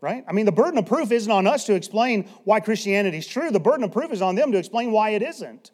Right? 0.00 0.24
I 0.28 0.32
mean, 0.32 0.44
the 0.44 0.52
burden 0.52 0.78
of 0.78 0.86
proof 0.86 1.10
isn't 1.10 1.30
on 1.30 1.46
us 1.46 1.64
to 1.64 1.74
explain 1.74 2.28
why 2.44 2.60
Christianity 2.60 3.18
is 3.18 3.26
true. 3.26 3.50
The 3.50 3.60
burden 3.60 3.84
of 3.84 3.92
proof 3.92 4.12
is 4.12 4.20
on 4.20 4.34
them 4.34 4.52
to 4.52 4.58
explain 4.58 4.92
why 4.92 5.10
it 5.10 5.22
isn't. 5.22 5.70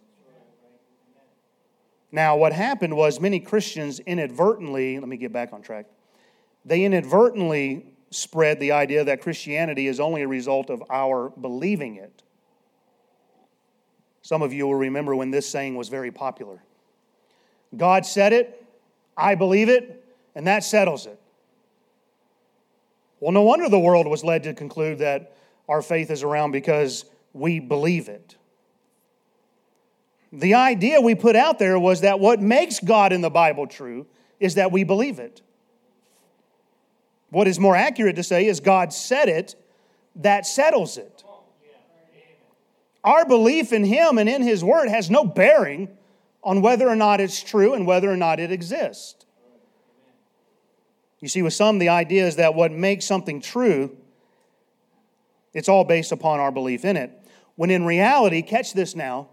Now, 2.12 2.36
what 2.36 2.52
happened 2.52 2.94
was 2.94 3.20
many 3.20 3.40
Christians 3.40 3.98
inadvertently, 4.00 4.98
let 4.98 5.08
me 5.08 5.16
get 5.16 5.32
back 5.32 5.52
on 5.52 5.62
track, 5.62 5.86
they 6.64 6.84
inadvertently 6.84 7.86
spread 8.10 8.60
the 8.60 8.72
idea 8.72 9.02
that 9.04 9.22
Christianity 9.22 9.86
is 9.86 9.98
only 9.98 10.22
a 10.22 10.28
result 10.28 10.70
of 10.70 10.82
our 10.90 11.30
believing 11.30 11.96
it. 11.96 12.22
Some 14.20 14.42
of 14.42 14.52
you 14.52 14.66
will 14.66 14.76
remember 14.76 15.16
when 15.16 15.30
this 15.30 15.48
saying 15.48 15.74
was 15.74 15.88
very 15.88 16.12
popular 16.12 16.62
God 17.74 18.04
said 18.04 18.34
it, 18.34 18.61
I 19.16 19.34
believe 19.34 19.68
it, 19.68 20.04
and 20.34 20.46
that 20.46 20.64
settles 20.64 21.06
it. 21.06 21.18
Well, 23.20 23.32
no 23.32 23.42
wonder 23.42 23.68
the 23.68 23.78
world 23.78 24.06
was 24.06 24.24
led 24.24 24.42
to 24.44 24.54
conclude 24.54 24.98
that 24.98 25.36
our 25.68 25.82
faith 25.82 26.10
is 26.10 26.22
around 26.22 26.50
because 26.52 27.04
we 27.32 27.60
believe 27.60 28.08
it. 28.08 28.36
The 30.32 30.54
idea 30.54 31.00
we 31.00 31.14
put 31.14 31.36
out 31.36 31.58
there 31.58 31.78
was 31.78 32.00
that 32.00 32.18
what 32.18 32.40
makes 32.40 32.80
God 32.80 33.12
in 33.12 33.20
the 33.20 33.30
Bible 33.30 33.66
true 33.66 34.06
is 34.40 34.54
that 34.54 34.72
we 34.72 34.82
believe 34.82 35.18
it. 35.18 35.42
What 37.30 37.46
is 37.46 37.60
more 37.60 37.76
accurate 37.76 38.16
to 38.16 38.22
say 38.22 38.46
is 38.46 38.60
God 38.60 38.92
said 38.92 39.28
it, 39.28 39.54
that 40.16 40.46
settles 40.46 40.98
it. 40.98 41.24
Our 43.04 43.24
belief 43.24 43.72
in 43.72 43.84
Him 43.84 44.18
and 44.18 44.28
in 44.28 44.42
His 44.42 44.64
Word 44.64 44.88
has 44.88 45.10
no 45.10 45.24
bearing 45.24 45.88
on 46.44 46.60
whether 46.62 46.88
or 46.88 46.96
not 46.96 47.20
it's 47.20 47.42
true 47.42 47.74
and 47.74 47.86
whether 47.86 48.10
or 48.10 48.16
not 48.16 48.40
it 48.40 48.50
exists. 48.50 49.26
You 51.20 51.28
see, 51.28 51.42
with 51.42 51.54
some, 51.54 51.78
the 51.78 51.88
idea 51.88 52.26
is 52.26 52.36
that 52.36 52.54
what 52.54 52.72
makes 52.72 53.04
something 53.04 53.40
true, 53.40 53.96
it's 55.54 55.68
all 55.68 55.84
based 55.84 56.10
upon 56.10 56.40
our 56.40 56.50
belief 56.50 56.84
in 56.84 56.96
it. 56.96 57.12
When 57.54 57.70
in 57.70 57.84
reality, 57.84 58.42
catch 58.42 58.72
this 58.72 58.96
now, 58.96 59.28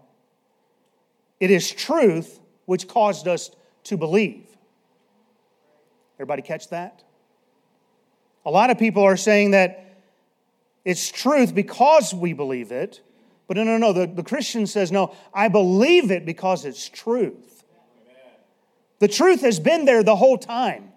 it 1.40 1.50
is 1.50 1.70
truth 1.70 2.38
which 2.66 2.86
caused 2.86 3.26
us 3.26 3.50
to 3.84 3.96
believe. 3.96 4.46
Everybody 6.16 6.42
catch 6.42 6.68
that? 6.68 7.02
A 8.44 8.50
lot 8.50 8.70
of 8.70 8.78
people 8.78 9.02
are 9.02 9.16
saying 9.16 9.50
that 9.52 10.02
it's 10.84 11.10
truth 11.10 11.54
because 11.54 12.14
we 12.14 12.32
believe 12.34 12.70
it. 12.70 13.00
But 13.50 13.56
no, 13.56 13.64
no, 13.64 13.78
no. 13.78 13.92
The, 13.92 14.06
the 14.06 14.22
Christian 14.22 14.64
says, 14.64 14.92
no, 14.92 15.12
I 15.34 15.48
believe 15.48 16.12
it 16.12 16.24
because 16.24 16.64
it's 16.64 16.88
truth. 16.88 17.64
The 19.00 19.08
truth 19.08 19.40
has 19.40 19.58
been 19.58 19.86
there 19.86 20.04
the 20.04 20.14
whole 20.14 20.38
time. 20.38 20.92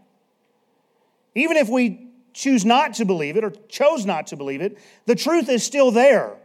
Even 1.33 1.57
if 1.57 1.67
we 1.67 2.09
choose 2.31 2.63
not 2.63 2.93
to 2.93 3.05
believe 3.05 3.37
it 3.37 3.43
or 3.43 3.49
chose 3.69 4.05
not 4.05 4.27
to 4.27 4.35
believe 4.35 4.61
it, 4.61 4.77
the 5.07 5.15
truth 5.15 5.49
is 5.49 5.63
still 5.63 5.89
there. 5.89 6.35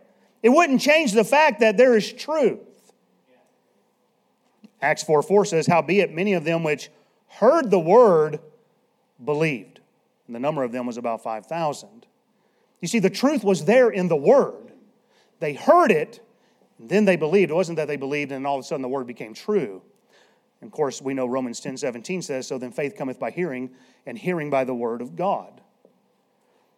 It 0.42 0.48
wouldn't 0.48 0.80
change 0.80 1.12
the 1.12 1.24
fact 1.24 1.60
that 1.60 1.76
there 1.76 1.94
is 1.94 2.10
truth. 2.10 2.60
Acts 4.80 5.02
4 5.02 5.22
4 5.22 5.44
says, 5.44 5.66
Howbeit, 5.66 6.10
many 6.10 6.32
of 6.32 6.44
them 6.44 6.64
which 6.64 6.88
heard 7.26 7.70
the 7.70 7.78
word 7.78 8.40
believed 9.22 9.80
and 10.26 10.34
the 10.34 10.40
number 10.40 10.62
of 10.62 10.72
them 10.72 10.86
was 10.86 10.96
about 10.96 11.22
5,000. 11.22 12.06
You 12.80 12.88
see, 12.88 12.98
the 12.98 13.10
truth 13.10 13.44
was 13.44 13.66
there 13.66 13.90
in 13.90 14.08
the 14.08 14.16
Word. 14.16 14.67
They 15.40 15.54
heard 15.54 15.90
it, 15.90 16.20
then 16.78 17.04
they 17.04 17.16
believed. 17.16 17.50
It 17.50 17.54
wasn't 17.54 17.76
that 17.76 17.88
they 17.88 17.96
believed 17.96 18.32
and 18.32 18.46
all 18.46 18.58
of 18.58 18.60
a 18.60 18.62
sudden 18.66 18.82
the 18.82 18.88
Word 18.88 19.06
became 19.06 19.34
true. 19.34 19.82
And 20.60 20.68
of 20.68 20.72
course, 20.72 21.00
we 21.00 21.14
know 21.14 21.26
Romans 21.26 21.60
10 21.60 21.76
17 21.76 22.22
says, 22.22 22.46
So 22.46 22.58
then 22.58 22.72
faith 22.72 22.96
cometh 22.96 23.18
by 23.18 23.30
hearing, 23.30 23.70
and 24.06 24.18
hearing 24.18 24.50
by 24.50 24.64
the 24.64 24.74
Word 24.74 25.00
of 25.00 25.16
God. 25.16 25.60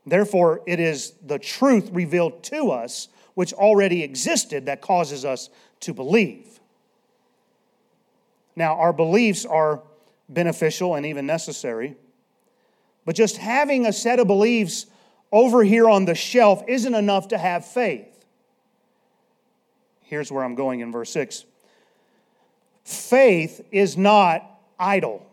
Therefore, 0.07 0.63
it 0.67 0.81
is 0.81 1.13
the 1.25 1.39
truth 1.39 1.91
revealed 1.93 2.43
to 2.45 2.71
us, 2.71 3.09
which 3.35 3.53
already 3.53 4.03
existed, 4.03 4.67
that 4.67 4.81
causes 4.81 5.25
us 5.25 5.51
to 5.81 5.95
believe. 5.95 6.61
Now, 8.57 8.75
our 8.77 8.93
beliefs 8.93 9.45
are 9.47 9.83
beneficial 10.29 10.95
and 10.95 11.07
even 11.07 11.27
necessary. 11.27 11.97
But 13.05 13.15
just 13.15 13.37
having 13.37 13.87
a 13.87 13.93
set 13.93 14.19
of 14.19 14.27
beliefs 14.27 14.87
over 15.33 15.63
here 15.63 15.89
on 15.89 16.05
the 16.05 16.15
shelf 16.15 16.63
isn't 16.69 16.95
enough 16.95 17.29
to 17.29 17.39
have 17.39 17.65
faith. 17.65 18.10
Here's 20.11 20.33
where 20.33 20.43
I'm 20.43 20.57
going 20.57 20.81
in 20.81 20.91
verse 20.91 21.13
6 21.13 21.45
faith 22.85 23.65
is 23.71 23.97
not 23.97 24.45
idle, 24.79 25.25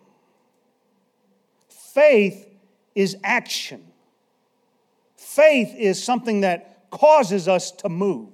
faith 1.68 2.48
is 2.94 3.18
action. 3.24 3.84
Faith 5.16 5.76
is 5.76 6.04
something 6.04 6.42
that 6.42 6.90
causes 6.90 7.48
us 7.48 7.70
to 7.72 7.90
move. 7.90 8.30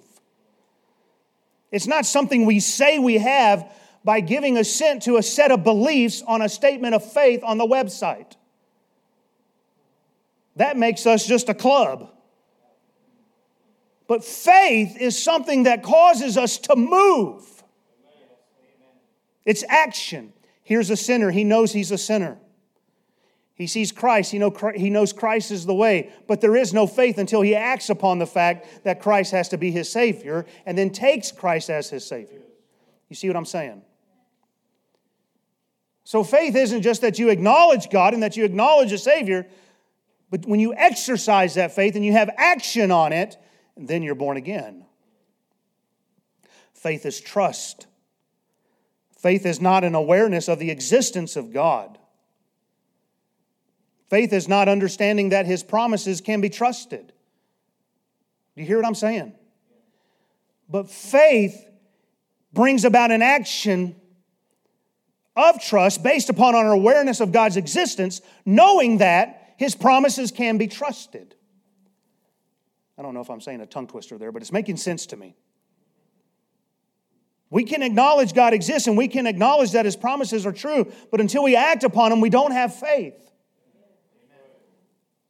It's 1.71 1.88
not 1.88 2.05
something 2.05 2.45
we 2.45 2.59
say 2.59 3.00
we 3.00 3.17
have 3.17 3.69
by 4.05 4.19
giving 4.21 4.57
assent 4.57 5.03
to 5.03 5.17
a 5.17 5.23
set 5.23 5.51
of 5.51 5.63
beliefs 5.63 6.21
on 6.25 6.41
a 6.41 6.47
statement 6.47 6.93
of 6.93 7.09
faith 7.12 7.41
on 7.43 7.57
the 7.57 7.65
website. 7.65 8.33
That 10.55 10.77
makes 10.77 11.05
us 11.05 11.25
just 11.25 11.50
a 11.50 11.53
club. 11.53 12.12
But 14.07 14.24
faith 14.24 14.98
is 15.00 15.22
something 15.22 15.63
that 15.63 15.83
causes 15.83 16.38
us 16.38 16.57
to 16.60 16.75
move. 16.75 17.63
It's 19.45 19.63
action. 19.67 20.33
Here's 20.63 20.89
a 20.89 20.98
sinner. 20.98 21.31
He 21.31 21.43
knows 21.43 21.72
he's 21.72 21.91
a 21.91 21.98
sinner. 21.98 22.38
He 23.55 23.67
sees 23.67 23.91
Christ. 23.91 24.31
He, 24.31 24.39
know, 24.39 24.53
he 24.75 24.89
knows 24.89 25.13
Christ 25.13 25.51
is 25.51 25.65
the 25.65 25.74
way. 25.74 26.12
But 26.27 26.41
there 26.41 26.55
is 26.55 26.74
no 26.74 26.88
faith 26.88 27.17
until 27.17 27.41
he 27.41 27.55
acts 27.55 27.89
upon 27.89 28.19
the 28.19 28.25
fact 28.25 28.83
that 28.83 29.01
Christ 29.01 29.31
has 29.31 29.50
to 29.50 29.57
be 29.57 29.72
his 29.72 29.91
Savior 29.91 30.45
and 30.65 30.77
then 30.77 30.89
takes 30.89 31.31
Christ 31.31 31.69
as 31.69 31.89
his 31.89 32.05
Savior. 32.05 32.41
You 33.10 33.15
see 33.15 33.27
what 33.27 33.38
I'm 33.38 33.45
saying? 33.45 33.81
So 36.03 36.24
faith 36.24 36.55
isn't 36.55 36.81
just 36.81 37.01
that 37.01 37.19
you 37.19 37.29
acknowledge 37.29 37.89
God 37.89 38.13
and 38.13 38.24
that 38.24 38.36
you 38.36 38.43
acknowledge 38.43 38.91
a 38.91 38.98
Savior. 38.98 39.48
But 40.29 40.45
when 40.45 40.60
you 40.60 40.74
exercise 40.74 41.53
that 41.55 41.74
faith 41.74 41.95
and 41.95 42.03
you 42.03 42.13
have 42.13 42.29
action 42.38 42.91
on 42.91 43.13
it, 43.13 43.38
then 43.75 44.03
you're 44.03 44.15
born 44.15 44.37
again. 44.37 44.85
Faith 46.73 47.05
is 47.05 47.19
trust. 47.19 47.87
Faith 49.17 49.45
is 49.45 49.61
not 49.61 49.83
an 49.83 49.95
awareness 49.95 50.47
of 50.47 50.59
the 50.59 50.69
existence 50.69 51.35
of 51.35 51.53
God. 51.53 51.97
Faith 54.09 54.33
is 54.33 54.47
not 54.47 54.67
understanding 54.67 55.29
that 55.29 55.45
His 55.45 55.63
promises 55.63 56.21
can 56.21 56.41
be 56.41 56.49
trusted. 56.49 57.13
Do 58.55 58.61
you 58.61 58.67
hear 58.67 58.77
what 58.77 58.85
I'm 58.85 58.95
saying? 58.95 59.33
But 60.69 60.89
faith 60.89 61.67
brings 62.51 62.85
about 62.85 63.11
an 63.11 63.21
action 63.21 63.95
of 65.35 65.61
trust 65.61 66.03
based 66.03 66.29
upon 66.29 66.55
our 66.55 66.71
awareness 66.71 67.19
of 67.19 67.31
God's 67.31 67.57
existence, 67.57 68.21
knowing 68.45 68.99
that 68.99 69.55
his 69.57 69.75
promises 69.75 70.31
can 70.31 70.57
be 70.57 70.67
trusted. 70.67 71.35
I 72.97 73.01
don't 73.01 73.13
know 73.13 73.21
if 73.21 73.29
I'm 73.29 73.41
saying 73.41 73.62
a 73.62 73.65
tongue 73.65 73.88
twister 73.88 74.17
there, 74.17 74.31
but 74.31 74.41
it's 74.41 74.51
making 74.51 74.77
sense 74.77 75.05
to 75.07 75.17
me. 75.17 75.35
We 77.50 77.63
can 77.63 77.83
acknowledge 77.83 78.33
God 78.33 78.53
exists 78.53 78.88
and 78.88 78.97
we 78.97 79.07
can 79.07 79.27
acknowledge 79.27 79.71
that 79.71 79.85
His 79.85 79.95
promises 79.95 80.45
are 80.45 80.51
true, 80.51 80.91
but 81.12 81.21
until 81.21 81.43
we 81.43 81.55
act 81.55 81.83
upon 81.83 82.09
them, 82.09 82.21
we 82.21 82.29
don't 82.29 82.51
have 82.51 82.75
faith. 82.75 83.19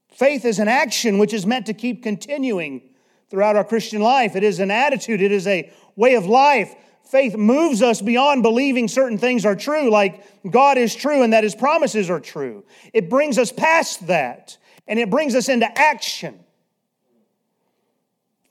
Faith 0.10 0.46
is 0.46 0.60
an 0.60 0.68
action 0.68 1.18
which 1.18 1.34
is 1.34 1.46
meant 1.46 1.66
to 1.66 1.74
keep 1.74 2.04
continuing 2.04 2.82
throughout 3.30 3.56
our 3.56 3.64
Christian 3.64 4.02
life. 4.02 4.36
It 4.36 4.44
is 4.44 4.60
an 4.60 4.72
attitude, 4.72 5.22
it 5.22 5.32
is 5.32 5.48
a 5.48 5.72
way 5.96 6.16
of 6.16 6.26
life 6.26 6.74
faith 7.14 7.38
moves 7.38 7.84
us 7.84 8.02
beyond 8.02 8.42
believing 8.42 8.88
certain 8.88 9.20
things 9.20 9.46
are 9.46 9.56
true, 9.56 9.92
like 9.92 10.26
God 10.50 10.80
is 10.80 10.96
true 10.96 11.22
and 11.22 11.34
that 11.34 11.44
his 11.44 11.54
promises 11.54 12.10
are 12.10 12.20
true. 12.20 12.66
It 12.92 13.08
brings 13.10 13.38
us 13.38 13.52
past 13.52 14.08
that 14.08 14.58
and 14.88 14.98
it 14.98 15.12
brings 15.12 15.36
us 15.36 15.50
into 15.50 15.68
action. 15.78 16.40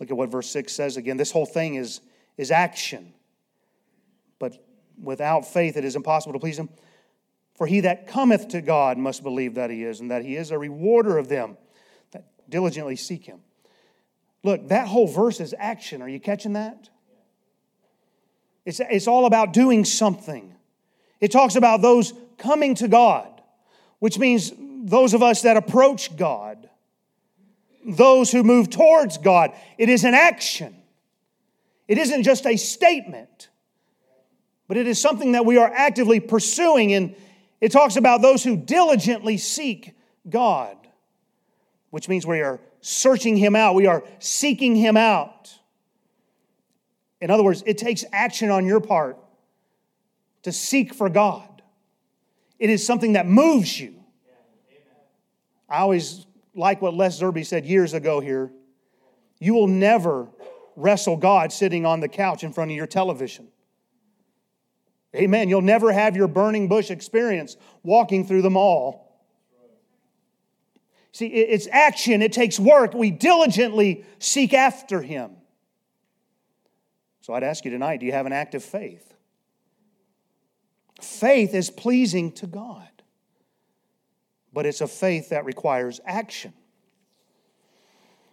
Look 0.02 0.10
at 0.10 0.16
what 0.16 0.30
verse 0.30 0.50
6 0.50 0.72
says 0.72 0.96
again. 0.96 1.16
This 1.16 1.30
whole 1.30 1.46
thing 1.46 1.76
is, 1.76 2.00
is 2.36 2.50
action. 2.50 3.14
But 4.40 4.60
without 5.00 5.46
faith, 5.46 5.76
it 5.76 5.84
is 5.84 5.94
impossible 5.94 6.32
to 6.32 6.40
please 6.40 6.58
him. 6.58 6.70
For 7.54 7.68
he 7.68 7.78
that 7.82 8.08
cometh 8.08 8.48
to 8.48 8.62
God 8.62 8.98
must 8.98 9.22
believe 9.22 9.54
that 9.54 9.70
he 9.70 9.84
is, 9.84 10.00
and 10.00 10.10
that 10.10 10.24
he 10.24 10.34
is 10.34 10.50
a 10.50 10.58
rewarder 10.58 11.18
of 11.18 11.28
them 11.28 11.56
that 12.10 12.24
diligently 12.48 12.96
seek 12.96 13.24
him. 13.26 13.42
Look, 14.42 14.70
that 14.70 14.88
whole 14.88 15.06
verse 15.06 15.38
is 15.38 15.54
action. 15.56 16.02
Are 16.02 16.08
you 16.08 16.18
catching 16.18 16.54
that? 16.54 16.88
It's, 18.64 18.80
it's 18.80 19.06
all 19.06 19.26
about 19.26 19.52
doing 19.52 19.84
something. 19.84 20.52
It 21.20 21.30
talks 21.30 21.54
about 21.54 21.80
those 21.80 22.12
coming 22.38 22.74
to 22.74 22.88
God, 22.88 23.40
which 24.00 24.18
means 24.18 24.52
those 24.58 25.14
of 25.14 25.22
us 25.22 25.42
that 25.42 25.56
approach 25.56 26.16
God, 26.16 26.61
those 27.84 28.30
who 28.30 28.42
move 28.42 28.70
towards 28.70 29.18
God. 29.18 29.52
It 29.78 29.88
is 29.88 30.04
an 30.04 30.14
action. 30.14 30.76
It 31.88 31.98
isn't 31.98 32.22
just 32.22 32.46
a 32.46 32.56
statement, 32.56 33.48
but 34.68 34.76
it 34.76 34.86
is 34.86 35.00
something 35.00 35.32
that 35.32 35.44
we 35.44 35.58
are 35.58 35.70
actively 35.70 36.20
pursuing. 36.20 36.92
And 36.92 37.14
it 37.60 37.72
talks 37.72 37.96
about 37.96 38.22
those 38.22 38.42
who 38.42 38.56
diligently 38.56 39.36
seek 39.36 39.94
God, 40.28 40.76
which 41.90 42.08
means 42.08 42.26
we 42.26 42.40
are 42.40 42.60
searching 42.80 43.36
Him 43.36 43.54
out, 43.54 43.74
we 43.74 43.86
are 43.86 44.02
seeking 44.18 44.74
Him 44.74 44.96
out. 44.96 45.52
In 47.20 47.30
other 47.30 47.44
words, 47.44 47.62
it 47.66 47.78
takes 47.78 48.04
action 48.12 48.50
on 48.50 48.66
your 48.66 48.80
part 48.80 49.16
to 50.42 50.50
seek 50.50 50.92
for 50.92 51.08
God. 51.08 51.62
It 52.58 52.70
is 52.70 52.84
something 52.84 53.12
that 53.12 53.26
moves 53.26 53.78
you. 53.78 53.94
I 55.68 55.78
always 55.78 56.26
like 56.54 56.82
what 56.82 56.94
Les 56.94 57.20
Zerby 57.20 57.44
said 57.44 57.64
years 57.64 57.94
ago 57.94 58.20
here. 58.20 58.50
You 59.38 59.54
will 59.54 59.68
never 59.68 60.28
wrestle 60.76 61.16
God 61.16 61.52
sitting 61.52 61.84
on 61.84 62.00
the 62.00 62.08
couch 62.08 62.44
in 62.44 62.52
front 62.52 62.70
of 62.70 62.76
your 62.76 62.86
television. 62.86 63.48
Amen. 65.14 65.48
You'll 65.48 65.60
never 65.60 65.92
have 65.92 66.16
your 66.16 66.28
burning 66.28 66.68
bush 66.68 66.90
experience 66.90 67.56
walking 67.82 68.26
through 68.26 68.42
the 68.42 68.50
mall. 68.50 69.02
See, 71.12 71.26
it's 71.26 71.66
action, 71.70 72.22
it 72.22 72.32
takes 72.32 72.58
work. 72.58 72.94
We 72.94 73.10
diligently 73.10 74.06
seek 74.18 74.54
after 74.54 75.02
Him. 75.02 75.32
So 77.20 77.34
I'd 77.34 77.42
ask 77.42 77.64
you 77.66 77.70
tonight 77.70 78.00
do 78.00 78.06
you 78.06 78.12
have 78.12 78.24
an 78.24 78.32
active 78.32 78.64
faith? 78.64 79.12
Faith 81.00 81.54
is 81.54 81.68
pleasing 81.68 82.32
to 82.32 82.46
God, 82.46 82.88
but 84.52 84.66
it's 84.66 84.80
a 84.80 84.86
faith 84.86 85.30
that 85.30 85.44
requires 85.44 86.00
action. 86.04 86.52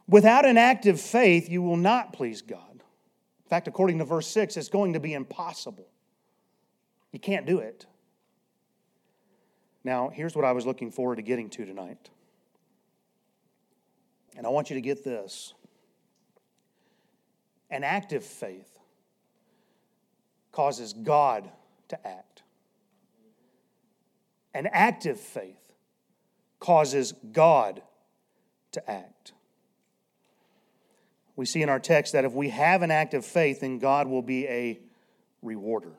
Without 0.07 0.45
an 0.45 0.57
active 0.57 0.99
faith, 0.99 1.49
you 1.49 1.61
will 1.61 1.77
not 1.77 2.13
please 2.13 2.41
God. 2.41 2.59
In 2.73 3.49
fact, 3.49 3.67
according 3.67 3.99
to 3.99 4.05
verse 4.05 4.27
6, 4.27 4.57
it's 4.57 4.69
going 4.69 4.93
to 4.93 4.99
be 4.99 5.13
impossible. 5.13 5.88
You 7.11 7.19
can't 7.19 7.45
do 7.45 7.59
it. 7.59 7.85
Now, 9.83 10.09
here's 10.09 10.35
what 10.35 10.45
I 10.45 10.51
was 10.51 10.65
looking 10.65 10.91
forward 10.91 11.15
to 11.17 11.21
getting 11.21 11.49
to 11.51 11.65
tonight. 11.65 12.09
And 14.35 14.45
I 14.45 14.49
want 14.49 14.69
you 14.69 14.75
to 14.75 14.81
get 14.81 15.03
this 15.03 15.53
an 17.69 17.83
active 17.83 18.23
faith 18.23 18.79
causes 20.51 20.93
God 20.93 21.49
to 21.89 22.07
act. 22.07 22.43
An 24.53 24.67
active 24.71 25.19
faith 25.19 25.68
causes 26.59 27.13
God 27.31 27.81
to 28.71 28.89
act. 28.89 29.33
We 31.35 31.45
see 31.45 31.61
in 31.61 31.69
our 31.69 31.79
text 31.79 32.13
that 32.13 32.25
if 32.25 32.33
we 32.33 32.49
have 32.49 32.81
an 32.81 32.91
act 32.91 33.13
of 33.13 33.25
faith, 33.25 33.61
then 33.61 33.79
God 33.79 34.07
will 34.07 34.21
be 34.21 34.45
a 34.47 34.79
rewarder. 35.41 35.93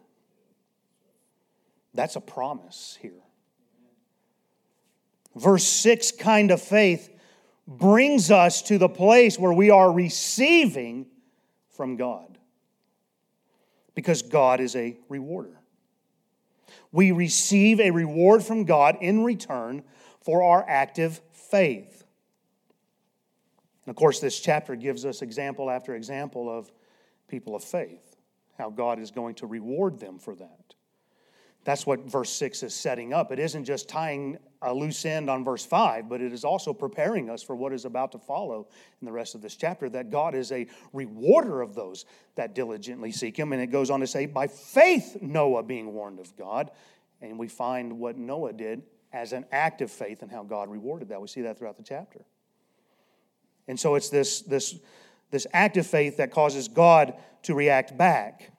That's 1.94 2.16
a 2.16 2.20
promise 2.20 2.99
here. 3.00 3.12
Verse 5.34 5.64
6 5.64 6.12
kind 6.12 6.50
of 6.50 6.60
faith 6.60 7.08
brings 7.66 8.30
us 8.30 8.62
to 8.62 8.78
the 8.78 8.88
place 8.88 9.38
where 9.38 9.52
we 9.52 9.70
are 9.70 9.90
receiving 9.90 11.06
from 11.70 11.96
God 11.96 12.38
because 13.94 14.23
God 14.23 14.60
is 14.60 14.76
a 14.76 14.96
rewarder. 15.08 15.56
We 16.92 17.12
receive 17.12 17.80
a 17.80 17.92
reward 17.92 18.42
from 18.42 18.64
God 18.64 18.99
in 19.00 19.25
return 19.25 19.84
for 20.21 20.43
our 20.43 20.65
active 20.69 21.21
faith. 21.33 22.04
And 23.85 23.91
of 23.91 23.97
course, 23.97 24.21
this 24.21 24.39
chapter 24.39 24.76
gives 24.76 25.04
us 25.04 25.23
example 25.23 25.71
after 25.71 25.95
example 25.95 26.49
of 26.50 26.71
people 27.28 27.54
of 27.54 27.65
faith, 27.65 28.17
how 28.59 28.71
God 28.71 28.99
is 28.99 29.11
going 29.11 29.37
to 29.37 29.47
reward 29.47 29.99
them 29.99 30.19
for 30.19 30.35
that. 30.35 30.75
That's 31.65 31.87
what 31.87 32.11
verse 32.11 32.30
6 32.30 32.63
is 32.63 32.75
setting 32.75 33.13
up. 33.13 33.33
It 33.33 33.39
isn't 33.39 33.65
just 33.65 33.89
tying 33.89 34.39
a 34.63 34.73
loose 34.73 35.04
end 35.04 35.28
on 35.28 35.45
verse 35.45 35.65
5, 35.65 36.09
but 36.09 36.21
it 36.21 36.33
is 36.33 36.43
also 36.43 36.73
preparing 36.73 37.28
us 37.28 37.43
for 37.43 37.54
what 37.54 37.73
is 37.73 37.85
about 37.85 38.13
to 38.13 38.19
follow 38.19 38.69
in 39.00 39.04
the 39.04 39.13
rest 39.13 39.35
of 39.35 39.43
this 39.43 39.56
chapter 39.56 39.89
that 39.91 40.11
God 40.11 40.35
is 40.35 40.52
a 40.52 40.67
rewarder 40.93 41.61
of 41.61 41.75
those 41.75 42.06
that 42.35 42.54
diligently 42.54 43.13
seek 43.13 43.39
Him. 43.39 43.52
And 43.52 43.61
it 43.61 43.69
goes 43.69 43.91
on 43.91 44.00
to 44.00 44.06
say, 44.06 44.25
by 44.25 44.47
faith, 44.47 45.19
Noah 45.21 45.63
being 45.63 45.93
warned 45.93 46.19
of 46.19 46.35
God. 46.37 46.71
And 47.21 47.39
we 47.39 47.49
find 47.49 47.99
what 47.99 48.17
Noah 48.17 48.54
did 48.54 48.83
as 49.12 49.32
an 49.32 49.44
act 49.50 49.80
of 49.80 49.90
faith 49.90 50.23
and 50.23 50.30
how 50.30 50.42
God 50.42 50.70
rewarded 50.70 51.08
that. 51.08 51.20
We 51.20 51.28
see 51.28 51.42
that 51.42 51.58
throughout 51.58 51.76
the 51.76 51.82
chapter. 51.82 52.20
And 53.66 53.78
so 53.78 53.94
it's 53.94 54.08
this, 54.08 54.40
this, 54.42 54.76
this 55.30 55.46
act 55.52 55.76
of 55.76 55.86
faith 55.86 56.16
that 56.18 56.30
causes 56.30 56.68
God 56.68 57.14
to 57.42 57.54
react 57.54 57.96
back. 57.96 58.52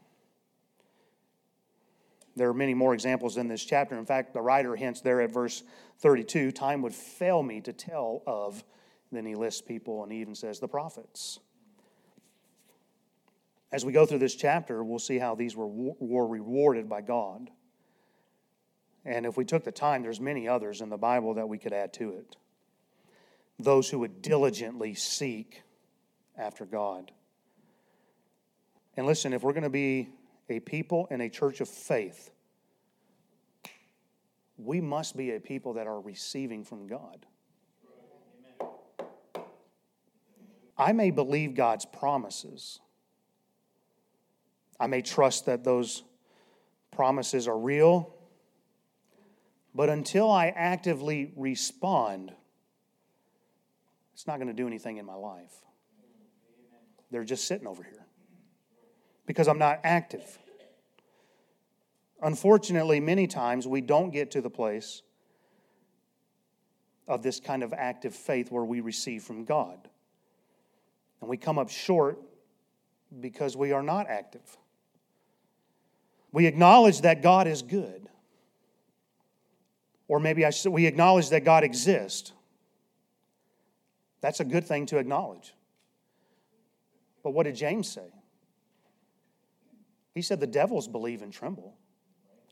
There 2.35 2.49
are 2.49 2.53
many 2.53 2.73
more 2.73 2.93
examples 2.93 3.37
in 3.37 3.47
this 3.47 3.63
chapter. 3.63 3.97
In 3.97 4.05
fact, 4.05 4.33
the 4.33 4.41
writer 4.41 4.75
hints 4.75 5.01
there 5.01 5.21
at 5.21 5.31
verse 5.31 5.63
32 5.99 6.51
time 6.51 6.81
would 6.81 6.93
fail 6.93 7.43
me 7.43 7.61
to 7.61 7.73
tell 7.73 8.23
of. 8.25 8.63
Then 9.11 9.25
he 9.25 9.35
lists 9.35 9.61
people 9.61 10.03
and 10.03 10.11
he 10.11 10.19
even 10.21 10.35
says 10.35 10.59
the 10.59 10.67
prophets. 10.67 11.39
As 13.71 13.85
we 13.85 13.93
go 13.93 14.05
through 14.05 14.19
this 14.19 14.35
chapter, 14.35 14.83
we'll 14.83 14.99
see 14.99 15.17
how 15.17 15.35
these 15.35 15.55
were, 15.55 15.67
were 15.67 16.27
rewarded 16.27 16.89
by 16.89 17.01
God. 17.01 17.49
And 19.05 19.25
if 19.25 19.35
we 19.37 19.45
took 19.45 19.63
the 19.63 19.71
time, 19.71 20.03
there's 20.03 20.19
many 20.19 20.47
others 20.47 20.81
in 20.81 20.89
the 20.89 20.97
Bible 20.97 21.33
that 21.35 21.49
we 21.49 21.57
could 21.57 21.73
add 21.73 21.93
to 21.93 22.11
it. 22.11 22.35
Those 23.57 23.89
who 23.89 23.99
would 23.99 24.21
diligently 24.21 24.93
seek 24.93 25.63
after 26.37 26.65
God. 26.65 27.11
And 28.97 29.05
listen, 29.05 29.33
if 29.33 29.43
we're 29.43 29.53
going 29.53 29.63
to 29.63 29.69
be 29.69 30.09
a 30.49 30.59
people 30.59 31.07
and 31.09 31.21
a 31.21 31.29
church 31.29 31.61
of 31.61 31.69
faith, 31.69 32.31
we 34.57 34.81
must 34.81 35.17
be 35.17 35.31
a 35.31 35.39
people 35.39 35.73
that 35.73 35.87
are 35.87 35.99
receiving 35.99 36.63
from 36.63 36.87
God. 36.87 37.25
I 40.77 40.93
may 40.93 41.11
believe 41.11 41.53
God's 41.55 41.85
promises. 41.85 42.79
I 44.79 44.87
may 44.87 45.01
trust 45.01 45.45
that 45.45 45.63
those 45.63 46.03
promises 46.91 47.47
are 47.47 47.57
real. 47.57 48.15
But 49.73 49.89
until 49.89 50.29
I 50.29 50.47
actively 50.47 51.31
respond, 51.35 52.33
it's 54.13 54.27
not 54.27 54.37
going 54.37 54.47
to 54.47 54.53
do 54.53 54.67
anything 54.67 54.97
in 54.97 55.05
my 55.05 55.15
life. 55.15 55.53
They're 57.09 57.23
just 57.23 57.45
sitting 57.45 57.67
over 57.67 57.83
here 57.83 58.05
because 59.25 59.47
I'm 59.47 59.59
not 59.59 59.79
active. 59.83 60.37
Unfortunately, 62.21 62.99
many 62.99 63.27
times 63.27 63.67
we 63.67 63.81
don't 63.81 64.11
get 64.11 64.31
to 64.31 64.41
the 64.41 64.49
place 64.49 65.01
of 67.07 67.23
this 67.23 67.39
kind 67.39 67.63
of 67.63 67.73
active 67.73 68.15
faith 68.15 68.51
where 68.51 68.63
we 68.63 68.79
receive 68.79 69.23
from 69.23 69.43
God. 69.43 69.89
And 71.19 71.29
we 71.29 71.37
come 71.37 71.57
up 71.57 71.69
short 71.69 72.19
because 73.19 73.57
we 73.57 73.71
are 73.71 73.83
not 73.83 74.07
active. 74.07 74.57
We 76.31 76.45
acknowledge 76.45 77.01
that 77.01 77.21
God 77.21 77.47
is 77.47 77.61
good. 77.61 78.00
Or 80.11 80.19
maybe 80.19 80.45
I 80.45 80.49
should, 80.49 80.73
we 80.73 80.87
acknowledge 80.87 81.29
that 81.29 81.45
God 81.45 81.63
exists. 81.63 82.33
That's 84.19 84.41
a 84.41 84.43
good 84.43 84.67
thing 84.67 84.85
to 84.87 84.97
acknowledge. 84.97 85.53
But 87.23 87.31
what 87.31 87.43
did 87.43 87.55
James 87.55 87.89
say? 87.89 88.11
He 90.13 90.21
said, 90.21 90.41
The 90.41 90.47
devils 90.47 90.89
believe 90.89 91.21
and 91.21 91.31
tremble. 91.31 91.77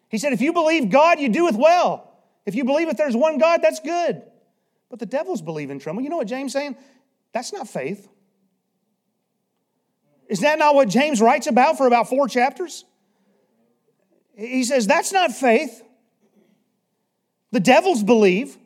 He 0.07 0.17
said, 0.17 0.31
If 0.31 0.39
you 0.39 0.53
believe 0.53 0.89
God, 0.89 1.19
you 1.19 1.27
doeth 1.27 1.57
well. 1.57 2.09
If 2.45 2.55
you 2.55 2.63
believe 2.63 2.87
that 2.87 2.95
there's 2.95 3.17
one 3.17 3.37
God, 3.37 3.59
that's 3.61 3.81
good. 3.81 4.23
But 4.89 4.99
the 4.99 5.05
devils 5.05 5.41
believe 5.41 5.69
and 5.69 5.81
tremble. 5.81 6.01
You 6.01 6.07
know 6.07 6.15
what 6.15 6.27
James 6.27 6.53
saying? 6.53 6.77
That's 7.33 7.51
not 7.51 7.67
faith. 7.67 8.07
Is 10.29 10.39
that 10.39 10.59
not 10.59 10.75
what 10.75 10.87
James 10.87 11.19
writes 11.19 11.47
about 11.47 11.77
for 11.77 11.87
about 11.87 12.07
four 12.07 12.29
chapters? 12.29 12.85
He 14.37 14.63
says, 14.63 14.87
That's 14.87 15.11
not 15.11 15.33
faith. 15.33 15.83
The 17.51 17.59
devils 17.59 18.03
believe. 18.03 18.57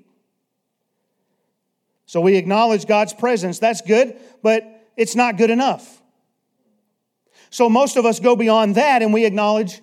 So 2.06 2.22
we 2.22 2.36
acknowledge 2.36 2.86
God's 2.86 3.13
presence. 3.13 3.60
That's 3.60 3.82
good. 3.82 4.17
But 4.41 4.63
it's 4.98 5.15
not 5.15 5.38
good 5.38 5.50
enough. 5.50 6.02
So 7.50 7.69
most 7.69 7.98
of 7.98 8.06
us 8.06 8.19
go 8.19 8.36
beyond 8.36 8.76
that 8.76 9.02
and 9.02 9.13
we 9.13 9.26
acknowledge 9.26 9.82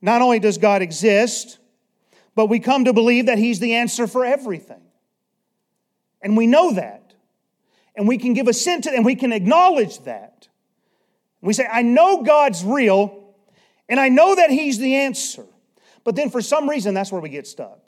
not 0.00 0.22
only 0.22 0.38
does 0.38 0.58
God 0.58 0.82
exist, 0.82 1.58
but 2.34 2.46
we 2.46 2.60
come 2.60 2.84
to 2.84 2.92
believe 2.92 3.26
that 3.26 3.38
He's 3.38 3.58
the 3.58 3.74
answer 3.74 4.06
for 4.06 4.24
everything. 4.24 4.82
And 6.22 6.36
we 6.36 6.46
know 6.46 6.72
that. 6.74 7.14
And 7.96 8.06
we 8.06 8.18
can 8.18 8.32
give 8.32 8.46
assent 8.46 8.84
to 8.84 8.92
and 8.92 9.04
we 9.04 9.16
can 9.16 9.32
acknowledge 9.32 9.98
that. 10.04 10.46
We 11.40 11.52
say, 11.52 11.66
I 11.70 11.82
know 11.82 12.22
God's 12.22 12.64
real, 12.64 13.34
and 13.88 13.98
I 13.98 14.08
know 14.08 14.36
that 14.36 14.50
He's 14.50 14.78
the 14.78 14.96
answer. 14.96 15.46
But 16.08 16.16
then 16.16 16.30
for 16.30 16.40
some 16.40 16.70
reason, 16.70 16.94
that's 16.94 17.12
where 17.12 17.20
we 17.20 17.28
get 17.28 17.46
stuck. 17.46 17.80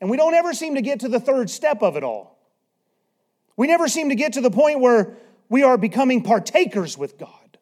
And 0.00 0.10
we 0.10 0.16
don't 0.16 0.34
ever 0.34 0.52
seem 0.52 0.74
to 0.74 0.82
get 0.82 0.98
to 0.98 1.08
the 1.08 1.20
third 1.20 1.48
step 1.48 1.80
of 1.80 1.96
it 1.96 2.02
all. 2.02 2.36
We 3.56 3.68
never 3.68 3.86
seem 3.86 4.08
to 4.08 4.16
get 4.16 4.32
to 4.32 4.40
the 4.40 4.50
point 4.50 4.80
where 4.80 5.16
we 5.48 5.62
are 5.62 5.78
becoming 5.78 6.24
partakers 6.24 6.98
with 6.98 7.18
God. 7.18 7.56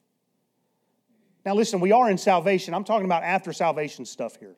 Now, 1.44 1.54
listen, 1.54 1.80
we 1.80 1.92
are 1.92 2.08
in 2.08 2.16
salvation. 2.16 2.72
I'm 2.72 2.82
talking 2.82 3.04
about 3.04 3.22
after 3.22 3.52
salvation 3.52 4.06
stuff 4.06 4.36
here. 4.36 4.56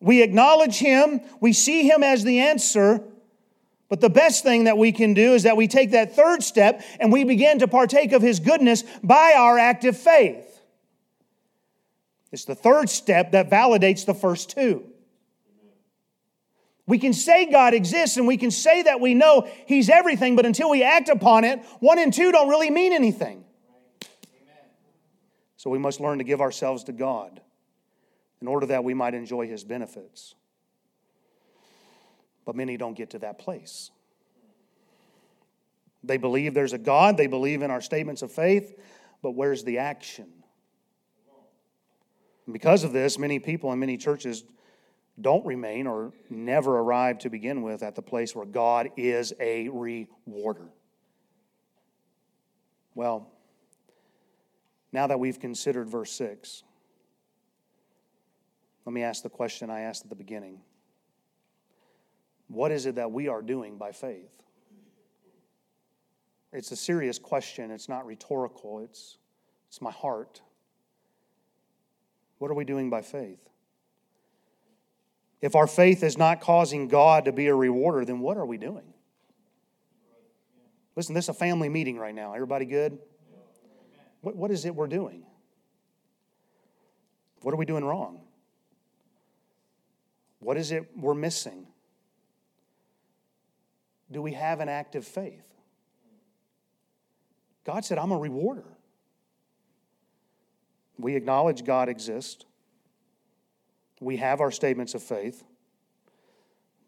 We 0.00 0.22
acknowledge 0.22 0.78
Him, 0.78 1.20
we 1.38 1.52
see 1.52 1.86
Him 1.86 2.02
as 2.02 2.24
the 2.24 2.40
answer, 2.40 3.02
but 3.90 4.00
the 4.00 4.08
best 4.08 4.42
thing 4.42 4.64
that 4.64 4.78
we 4.78 4.90
can 4.90 5.12
do 5.12 5.34
is 5.34 5.42
that 5.42 5.58
we 5.58 5.68
take 5.68 5.90
that 5.90 6.16
third 6.16 6.42
step 6.42 6.82
and 6.98 7.12
we 7.12 7.24
begin 7.24 7.58
to 7.58 7.68
partake 7.68 8.12
of 8.12 8.22
His 8.22 8.40
goodness 8.40 8.84
by 9.02 9.34
our 9.36 9.58
active 9.58 9.98
faith. 9.98 10.51
It's 12.32 12.46
the 12.46 12.54
third 12.54 12.88
step 12.88 13.32
that 13.32 13.50
validates 13.50 14.06
the 14.06 14.14
first 14.14 14.50
two. 14.50 14.84
We 16.86 16.98
can 16.98 17.12
say 17.12 17.50
God 17.50 17.74
exists 17.74 18.16
and 18.16 18.26
we 18.26 18.36
can 18.36 18.50
say 18.50 18.82
that 18.82 19.00
we 19.00 19.14
know 19.14 19.48
He's 19.66 19.88
everything, 19.88 20.34
but 20.34 20.46
until 20.46 20.68
we 20.68 20.82
act 20.82 21.08
upon 21.08 21.44
it, 21.44 21.60
one 21.78 21.98
and 21.98 22.12
two 22.12 22.32
don't 22.32 22.48
really 22.48 22.70
mean 22.70 22.92
anything. 22.92 23.44
So 25.56 25.70
we 25.70 25.78
must 25.78 26.00
learn 26.00 26.18
to 26.18 26.24
give 26.24 26.40
ourselves 26.40 26.84
to 26.84 26.92
God 26.92 27.40
in 28.40 28.48
order 28.48 28.66
that 28.66 28.82
we 28.82 28.94
might 28.94 29.14
enjoy 29.14 29.46
His 29.46 29.62
benefits. 29.62 30.34
But 32.44 32.56
many 32.56 32.76
don't 32.76 32.94
get 32.94 33.10
to 33.10 33.20
that 33.20 33.38
place. 33.38 33.90
They 36.02 36.16
believe 36.16 36.52
there's 36.52 36.72
a 36.72 36.78
God, 36.78 37.16
they 37.16 37.28
believe 37.28 37.62
in 37.62 37.70
our 37.70 37.80
statements 37.80 38.22
of 38.22 38.32
faith, 38.32 38.76
but 39.22 39.32
where's 39.32 39.62
the 39.62 39.78
action? 39.78 40.41
And 42.46 42.52
because 42.52 42.84
of 42.84 42.92
this, 42.92 43.18
many 43.18 43.38
people 43.38 43.72
in 43.72 43.78
many 43.78 43.96
churches 43.96 44.44
don't 45.20 45.44
remain 45.44 45.86
or 45.86 46.12
never 46.30 46.78
arrive 46.78 47.18
to 47.18 47.30
begin 47.30 47.62
with 47.62 47.82
at 47.82 47.94
the 47.94 48.02
place 48.02 48.34
where 48.34 48.46
God 48.46 48.90
is 48.96 49.32
a 49.38 49.68
rewarder. 49.68 50.68
Well, 52.94 53.28
now 54.92 55.06
that 55.06 55.18
we've 55.18 55.38
considered 55.38 55.88
verse 55.88 56.12
6, 56.12 56.64
let 58.84 58.92
me 58.92 59.02
ask 59.02 59.22
the 59.22 59.30
question 59.30 59.70
I 59.70 59.80
asked 59.80 60.04
at 60.04 60.10
the 60.10 60.16
beginning 60.16 60.60
What 62.48 62.72
is 62.72 62.86
it 62.86 62.96
that 62.96 63.12
we 63.12 63.28
are 63.28 63.42
doing 63.42 63.78
by 63.78 63.92
faith? 63.92 64.30
It's 66.52 66.70
a 66.70 66.76
serious 66.76 67.18
question. 67.18 67.70
It's 67.70 67.88
not 67.88 68.04
rhetorical, 68.04 68.80
it's, 68.80 69.18
it's 69.68 69.80
my 69.80 69.92
heart. 69.92 70.42
What 72.42 72.50
are 72.50 72.54
we 72.54 72.64
doing 72.64 72.90
by 72.90 73.02
faith? 73.02 73.38
If 75.40 75.54
our 75.54 75.68
faith 75.68 76.02
is 76.02 76.18
not 76.18 76.40
causing 76.40 76.88
God 76.88 77.26
to 77.26 77.32
be 77.32 77.46
a 77.46 77.54
rewarder, 77.54 78.04
then 78.04 78.18
what 78.18 78.36
are 78.36 78.44
we 78.44 78.58
doing? 78.58 78.94
Listen, 80.96 81.14
this 81.14 81.26
is 81.26 81.28
a 81.28 81.34
family 81.34 81.68
meeting 81.68 81.96
right 81.98 82.12
now. 82.12 82.34
Everybody 82.34 82.64
good? 82.64 82.98
What, 84.22 84.34
what 84.34 84.50
is 84.50 84.64
it 84.64 84.74
we're 84.74 84.88
doing? 84.88 85.22
What 87.42 87.54
are 87.54 87.56
we 87.56 87.64
doing 87.64 87.84
wrong? 87.84 88.22
What 90.40 90.56
is 90.56 90.72
it 90.72 90.90
we're 90.96 91.14
missing? 91.14 91.68
Do 94.10 94.20
we 94.20 94.32
have 94.32 94.58
an 94.58 94.68
active 94.68 95.06
faith? 95.06 95.54
God 97.62 97.84
said, 97.84 97.98
I'm 97.98 98.10
a 98.10 98.18
rewarder. 98.18 98.71
We 101.02 101.16
acknowledge 101.16 101.64
God 101.64 101.88
exists. 101.88 102.44
We 104.00 104.18
have 104.18 104.40
our 104.40 104.52
statements 104.52 104.94
of 104.94 105.02
faith. 105.02 105.42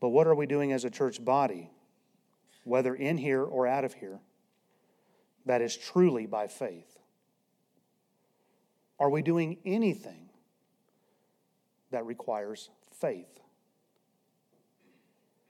But 0.00 0.10
what 0.10 0.28
are 0.28 0.34
we 0.36 0.46
doing 0.46 0.72
as 0.72 0.84
a 0.84 0.90
church 0.90 1.22
body, 1.22 1.70
whether 2.62 2.94
in 2.94 3.18
here 3.18 3.42
or 3.42 3.66
out 3.66 3.84
of 3.84 3.94
here, 3.94 4.20
that 5.46 5.60
is 5.60 5.76
truly 5.76 6.26
by 6.26 6.46
faith? 6.46 6.98
Are 9.00 9.10
we 9.10 9.20
doing 9.20 9.58
anything 9.64 10.28
that 11.90 12.06
requires 12.06 12.70
faith? 13.00 13.40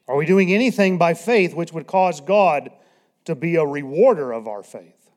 Are 0.09 0.17
we 0.17 0.25
doing 0.25 0.53
anything 0.53 0.97
by 0.97 1.13
faith 1.13 1.55
which 1.55 1.73
would 1.73 1.87
cause 1.87 2.23
God 2.23 2.71
to 3.27 3.35
be 3.35 3.57
a 3.57 3.65
rewarder 3.65 4.33
of 4.33 4.49
our 4.49 4.63
faith? 4.63 5.11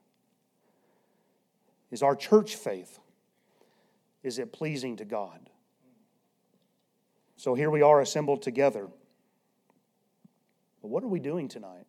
Is 1.91 2.03
our 2.03 2.15
church 2.15 2.55
faith 2.55 2.99
is 4.23 4.39
it 4.39 4.51
pleasing 4.51 4.97
to 4.97 5.05
God? 5.05 5.49
So 7.35 7.53
here 7.53 7.69
we 7.69 7.81
are 7.81 8.01
assembled 8.01 8.41
together. 8.41 8.87
But 10.81 10.87
what 10.87 11.03
are 11.03 11.07
we 11.07 11.19
doing 11.19 11.47
tonight 11.47 11.85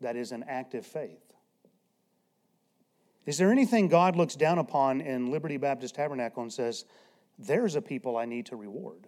that 0.00 0.16
is 0.16 0.32
an 0.32 0.44
active 0.46 0.86
faith? 0.86 1.32
Is 3.26 3.38
there 3.38 3.50
anything 3.52 3.88
God 3.88 4.16
looks 4.16 4.34
down 4.34 4.58
upon 4.58 5.00
in 5.00 5.30
Liberty 5.30 5.56
Baptist 5.56 5.94
Tabernacle 5.94 6.42
and 6.42 6.52
says, 6.52 6.84
there's 7.38 7.76
a 7.76 7.82
people 7.82 8.16
I 8.16 8.24
need 8.24 8.46
to 8.46 8.56
reward? 8.56 9.06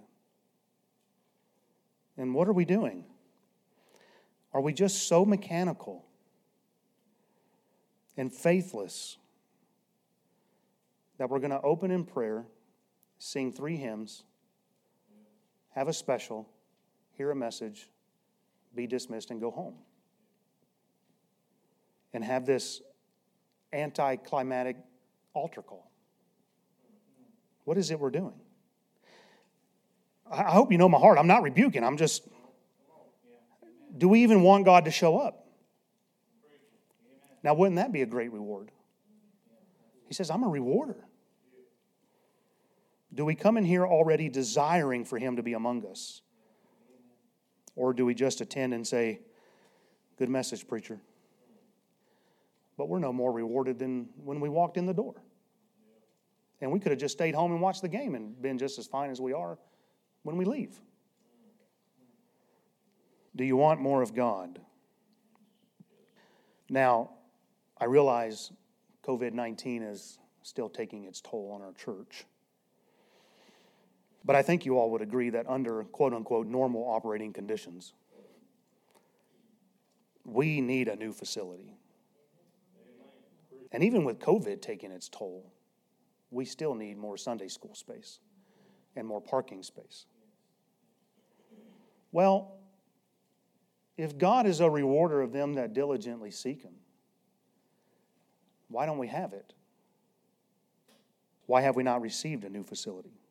And 2.17 2.35
what 2.35 2.49
are 2.49 2.53
we 2.53 2.65
doing? 2.65 3.05
Are 4.55 4.61
we 4.61 4.73
just 4.73 5.09
so 5.09 5.25
mechanical 5.25 6.05
and 8.17 8.33
faithless 8.33 9.17
that 11.23 11.31
we're 11.31 11.39
going 11.39 11.53
to 11.53 11.61
open 11.61 11.93
in 11.93 12.05
prayer, 12.05 12.45
sing 13.17 13.53
three 13.53 13.77
hymns, 13.77 14.25
have 15.71 15.87
a 15.87 15.93
special, 15.93 16.49
hear 17.13 17.31
a 17.31 17.37
message, 17.37 17.89
be 18.75 18.89
dismissed, 18.89 19.31
and 19.31 19.41
go 19.41 19.53
home. 19.53 19.77
And 22.13 22.25
have 22.25 22.45
this 22.45 22.83
anticlimactic 23.73 24.79
altar 25.33 25.63
call. 25.63 25.93
What 27.67 27.79
is 27.79 27.93
it 27.93 28.01
we're 28.01 28.11
doing? 28.11 28.35
I 30.29 30.51
hope 30.51 30.73
you 30.73 30.79
know 30.79 30.89
my 30.89 30.99
heart. 30.99 31.19
I'm 31.19 31.29
not 31.29 31.45
rebuking, 31.45 31.85
I'm 31.85 31.99
just. 31.99 32.27
Do 33.97 34.09
we 34.09 34.25
even 34.25 34.43
want 34.43 34.65
God 34.65 34.87
to 34.87 34.91
show 34.91 35.19
up? 35.19 35.47
Now, 37.45 37.55
wouldn't 37.55 37.77
that 37.77 37.93
be 37.93 38.03
a 38.03 38.07
great 38.07 38.33
reward? 38.33 38.73
He 40.09 40.15
says, 40.15 40.33
I'm 40.33 40.43
a 40.43 40.49
rewarder. 40.49 40.97
Do 43.15 43.25
we 43.25 43.35
come 43.35 43.57
in 43.57 43.65
here 43.65 43.87
already 43.87 44.29
desiring 44.29 45.05
for 45.05 45.19
Him 45.19 45.37
to 45.37 45.43
be 45.43 45.53
among 45.53 45.85
us? 45.85 46.23
Or 47.77 47.93
do 47.93 48.05
we 48.07 48.15
just 48.15 48.41
attend 48.41 48.75
and 48.75 48.87
say, 48.87 49.21
Good 50.19 50.29
message, 50.29 50.69
preacher? 50.69 51.01
But 52.77 52.89
we're 52.89 52.99
no 52.99 53.13
more 53.13 53.33
rewarded 53.33 53.79
than 53.79 54.09
when 54.17 54.41
we 54.41 54.49
walked 54.49 54.77
in 54.77 54.87
the 54.87 54.95
door. 54.95 55.15
And 56.61 56.71
we 56.71 56.79
could 56.79 56.93
have 56.93 57.01
just 57.01 57.13
stayed 57.13 57.35
home 57.35 57.53
and 57.53 57.61
watched 57.61 57.83
the 57.83 57.89
game 57.89 58.15
and 58.15 58.41
been 58.41 58.57
just 58.57 58.79
as 58.79 58.87
fine 58.87 59.11
as 59.11 59.21
we 59.21 59.33
are 59.33 59.59
when 60.23 60.37
we 60.37 60.45
leave. 60.45 60.81
Do 63.35 63.45
you 63.45 63.57
want 63.57 63.81
more 63.81 64.03
of 64.03 64.15
God? 64.15 64.61
Now, 66.69 67.11
I 67.79 67.87
realize 67.87 68.53
COVID 69.05 69.33
19 69.33 69.83
is 69.83 70.19
still 70.43 70.69
taking 70.69 71.05
its 71.05 71.21
toll 71.21 71.51
on 71.55 71.63
our 71.63 71.73
church. 71.73 72.25
But 74.25 74.37
I 74.37 74.43
think 74.43 74.65
you 74.65 74.79
all 74.79 74.91
would 74.91 75.03
agree 75.03 75.31
that 75.31 75.49
under 75.49 75.85
quote 75.85 76.13
unquote 76.13 76.47
normal 76.47 76.85
operating 76.89 77.33
conditions, 77.33 77.95
we 80.25 80.61
need 80.61 80.89
a 80.89 80.97
new 80.97 81.13
facility. 81.13 81.75
And 83.73 83.83
even 83.83 84.05
with 84.05 84.19
COVID 84.19 84.61
taking 84.61 84.93
its 84.93 85.09
toll, 85.09 85.53
we 86.31 86.45
still 86.45 86.75
need 86.75 86.99
more 86.99 87.17
Sunday 87.17 87.49
school 87.49 87.75
space 87.75 88.21
and 88.95 89.07
more 89.07 89.21
parking 89.21 89.63
space. 89.63 90.07
Well, 92.13 92.59
if 93.97 94.19
God 94.19 94.47
is 94.47 94.61
a 94.61 94.71
rewarder 94.71 95.23
of 95.23 95.33
them 95.33 95.55
that 95.55 95.73
diligently 95.73 96.31
seek 96.31 96.63
Him, 96.63 96.75
why 98.69 98.87
don't 98.87 98.99
we 98.99 99.09
have 99.09 99.33
it? 99.33 99.55
Why 101.47 101.63
have 101.63 101.77
we 101.77 101.83
not 101.83 102.01
received 102.01 102.45
a 102.45 102.49
new 102.49 102.65
facility? 102.65 103.22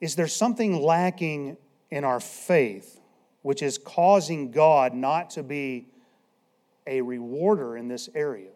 Is 0.00 0.16
there 0.16 0.28
something 0.28 0.80
lacking 0.80 1.56
in 1.90 2.04
our 2.04 2.20
faith 2.20 3.00
which 3.42 3.62
is 3.62 3.78
causing 3.78 4.50
God 4.50 4.92
not 4.92 5.30
to 5.30 5.42
be 5.42 5.86
a 6.86 7.00
rewarder 7.00 7.76
in 7.76 7.88
this 7.88 8.08
area. 8.14 8.50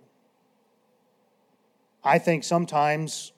I 2.02 2.18
think 2.18 2.44
sometimes 2.44 3.32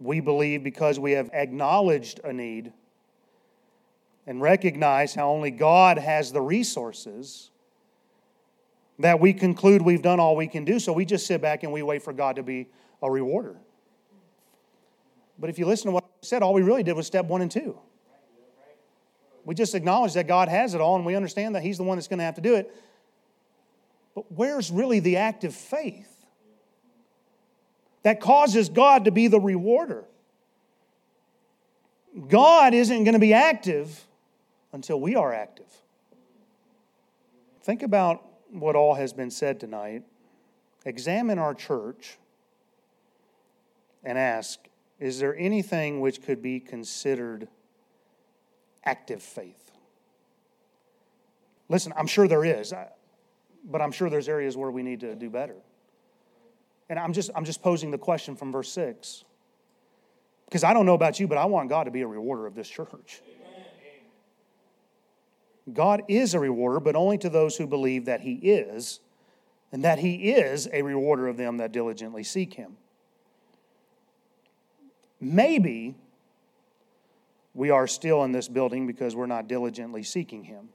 we 0.00 0.20
believe 0.20 0.62
because 0.62 0.98
we 0.98 1.12
have 1.12 1.30
acknowledged 1.32 2.20
a 2.24 2.32
need 2.32 2.72
and 4.26 4.40
recognized 4.40 5.16
how 5.16 5.30
only 5.30 5.50
God 5.50 5.98
has 5.98 6.32
the 6.32 6.40
resources 6.40 7.50
that 8.98 9.20
we 9.20 9.32
conclude 9.32 9.82
we've 9.82 10.02
done 10.02 10.20
all 10.20 10.36
we 10.36 10.48
can 10.48 10.64
do. 10.64 10.78
So 10.78 10.92
we 10.92 11.04
just 11.04 11.26
sit 11.26 11.40
back 11.40 11.62
and 11.62 11.72
we 11.72 11.82
wait 11.82 12.02
for 12.02 12.12
God 12.12 12.36
to 12.36 12.42
be 12.42 12.68
a 13.02 13.10
rewarder. 13.10 13.56
But 15.38 15.50
if 15.50 15.58
you 15.58 15.66
listen 15.66 15.86
to 15.86 15.92
what 15.92 16.04
I 16.04 16.26
said, 16.26 16.42
all 16.42 16.54
we 16.54 16.62
really 16.62 16.82
did 16.82 16.94
was 16.94 17.06
step 17.06 17.26
one 17.26 17.42
and 17.42 17.50
two. 17.50 17.78
We 19.44 19.54
just 19.54 19.74
acknowledge 19.74 20.14
that 20.14 20.26
God 20.26 20.48
has 20.48 20.74
it 20.74 20.80
all 20.80 20.96
and 20.96 21.06
we 21.06 21.14
understand 21.14 21.54
that 21.54 21.62
He's 21.62 21.78
the 21.78 21.84
one 21.84 21.96
that's 21.96 22.08
going 22.08 22.18
to 22.18 22.24
have 22.24 22.34
to 22.34 22.40
do 22.40 22.54
it. 22.56 22.74
But 24.14 24.30
where's 24.32 24.70
really 24.70 25.00
the 25.00 25.16
active 25.16 25.54
faith 25.54 26.26
that 28.02 28.20
causes 28.20 28.68
God 28.68 29.04
to 29.04 29.10
be 29.10 29.28
the 29.28 29.40
rewarder? 29.40 30.04
God 32.28 32.74
isn't 32.74 33.04
going 33.04 33.14
to 33.14 33.20
be 33.20 33.32
active 33.32 34.04
until 34.72 35.00
we 35.00 35.14
are 35.14 35.32
active. 35.32 35.66
Think 37.62 37.82
about 37.82 38.24
what 38.50 38.76
all 38.76 38.94
has 38.94 39.12
been 39.12 39.30
said 39.30 39.60
tonight. 39.60 40.02
Examine 40.84 41.38
our 41.38 41.54
church 41.54 42.18
and 44.04 44.18
ask 44.18 44.58
is 44.98 45.18
there 45.18 45.36
anything 45.36 46.00
which 46.00 46.22
could 46.22 46.42
be 46.42 46.60
considered 46.60 47.48
active 48.84 49.22
faith? 49.22 49.70
Listen, 51.68 51.92
I'm 51.96 52.06
sure 52.06 52.26
there 52.26 52.44
is, 52.44 52.72
but 53.64 53.80
I'm 53.80 53.92
sure 53.92 54.10
there's 54.10 54.28
areas 54.28 54.56
where 54.56 54.70
we 54.70 54.82
need 54.82 55.00
to 55.00 55.14
do 55.14 55.30
better. 55.30 55.56
And 56.88 56.98
I'm 56.98 57.12
just, 57.12 57.30
I'm 57.34 57.44
just 57.44 57.62
posing 57.62 57.90
the 57.90 57.98
question 57.98 58.34
from 58.34 58.50
verse 58.50 58.72
6. 58.72 59.24
Because 60.46 60.64
I 60.64 60.72
don't 60.72 60.86
know 60.86 60.94
about 60.94 61.20
you, 61.20 61.28
but 61.28 61.36
I 61.36 61.44
want 61.44 61.68
God 61.68 61.84
to 61.84 61.90
be 61.90 62.00
a 62.00 62.06
rewarder 62.06 62.46
of 62.46 62.54
this 62.54 62.68
church. 62.68 63.20
God 65.70 66.02
is 66.08 66.32
a 66.32 66.40
rewarder, 66.40 66.80
but 66.80 66.96
only 66.96 67.18
to 67.18 67.28
those 67.28 67.58
who 67.58 67.66
believe 67.66 68.06
that 68.06 68.22
He 68.22 68.34
is, 68.34 69.00
and 69.70 69.84
that 69.84 69.98
He 69.98 70.32
is 70.32 70.66
a 70.72 70.80
rewarder 70.80 71.28
of 71.28 71.36
them 71.36 71.58
that 71.58 71.72
diligently 71.72 72.24
seek 72.24 72.54
Him. 72.54 72.78
Maybe 75.20 75.96
we 77.54 77.70
are 77.70 77.86
still 77.86 78.24
in 78.24 78.32
this 78.32 78.48
building 78.48 78.86
because 78.86 79.16
we're 79.16 79.26
not 79.26 79.48
diligently 79.48 80.02
seeking 80.02 80.44
Him. 80.44 80.68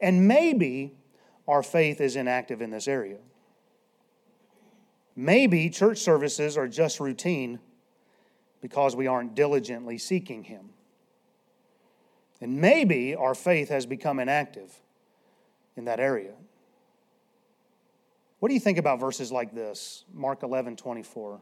And 0.00 0.26
maybe 0.26 0.94
our 1.46 1.62
faith 1.62 2.00
is 2.00 2.16
inactive 2.16 2.60
in 2.60 2.70
this 2.70 2.88
area. 2.88 3.18
Maybe 5.14 5.70
church 5.70 5.98
services 5.98 6.56
are 6.56 6.68
just 6.68 7.00
routine 7.00 7.58
because 8.60 8.96
we 8.96 9.06
aren't 9.06 9.34
diligently 9.34 9.98
seeking 9.98 10.44
Him. 10.44 10.70
And 12.40 12.60
maybe 12.60 13.14
our 13.14 13.34
faith 13.34 13.68
has 13.68 13.86
become 13.86 14.20
inactive 14.20 14.80
in 15.76 15.86
that 15.86 16.00
area. 16.00 16.34
What 18.38 18.48
do 18.48 18.54
you 18.54 18.60
think 18.60 18.78
about 18.78 19.00
verses 19.00 19.32
like 19.32 19.52
this? 19.52 20.04
Mark 20.14 20.42
11, 20.42 20.76
24. 20.76 21.40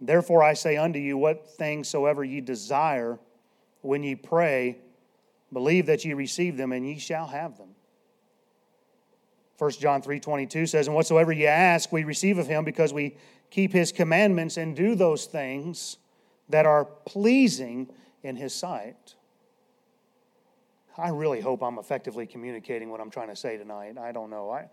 Therefore 0.00 0.42
I 0.42 0.54
say 0.54 0.76
unto 0.76 0.98
you, 0.98 1.16
what 1.16 1.48
things 1.48 1.88
soever 1.88 2.22
ye 2.22 2.40
desire 2.40 3.18
when 3.80 4.02
ye 4.02 4.14
pray, 4.14 4.78
believe 5.52 5.86
that 5.86 6.04
ye 6.04 6.12
receive 6.12 6.56
them, 6.56 6.72
and 6.72 6.86
ye 6.86 6.98
shall 6.98 7.28
have 7.28 7.56
them. 7.56 7.70
1 9.58 9.70
John 9.72 10.02
3 10.02 10.20
22 10.20 10.66
says, 10.66 10.86
And 10.86 10.94
whatsoever 10.94 11.32
ye 11.32 11.46
ask, 11.46 11.90
we 11.92 12.04
receive 12.04 12.38
of 12.38 12.46
him, 12.46 12.64
because 12.64 12.92
we 12.92 13.16
keep 13.50 13.72
his 13.72 13.92
commandments 13.92 14.56
and 14.56 14.76
do 14.76 14.94
those 14.94 15.24
things 15.24 15.96
that 16.48 16.66
are 16.66 16.84
pleasing 16.84 17.88
in 18.22 18.36
his 18.36 18.54
sight. 18.54 19.14
I 20.98 21.08
really 21.10 21.40
hope 21.40 21.62
I'm 21.62 21.78
effectively 21.78 22.26
communicating 22.26 22.90
what 22.90 23.00
I'm 23.00 23.10
trying 23.10 23.28
to 23.28 23.36
say 23.36 23.56
tonight. 23.56 23.98
I 23.98 24.12
don't 24.12 24.30
know. 24.30 24.50
I, 24.50 24.68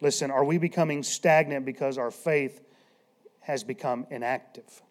listen, 0.00 0.30
are 0.30 0.44
we 0.44 0.58
becoming 0.58 1.02
stagnant 1.02 1.64
because 1.64 1.98
our 1.98 2.10
faith 2.10 2.62
has 3.40 3.64
become 3.64 4.06
inactive. 4.10 4.82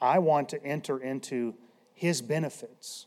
I 0.00 0.18
want 0.18 0.48
to 0.50 0.64
enter 0.64 0.98
into 0.98 1.54
his 1.94 2.22
benefits 2.22 3.06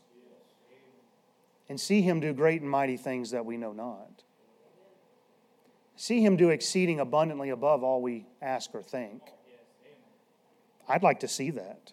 and 1.68 1.80
see 1.80 2.00
him 2.02 2.20
do 2.20 2.32
great 2.32 2.62
and 2.62 2.70
mighty 2.70 2.96
things 2.96 3.32
that 3.32 3.44
we 3.44 3.56
know 3.56 3.72
not. 3.72 4.22
See 5.96 6.24
him 6.24 6.36
do 6.36 6.50
exceeding 6.50 7.00
abundantly 7.00 7.50
above 7.50 7.82
all 7.82 8.00
we 8.00 8.26
ask 8.40 8.74
or 8.74 8.82
think. 8.82 9.22
I'd 10.88 11.02
like 11.02 11.20
to 11.20 11.28
see 11.28 11.50
that. 11.50 11.92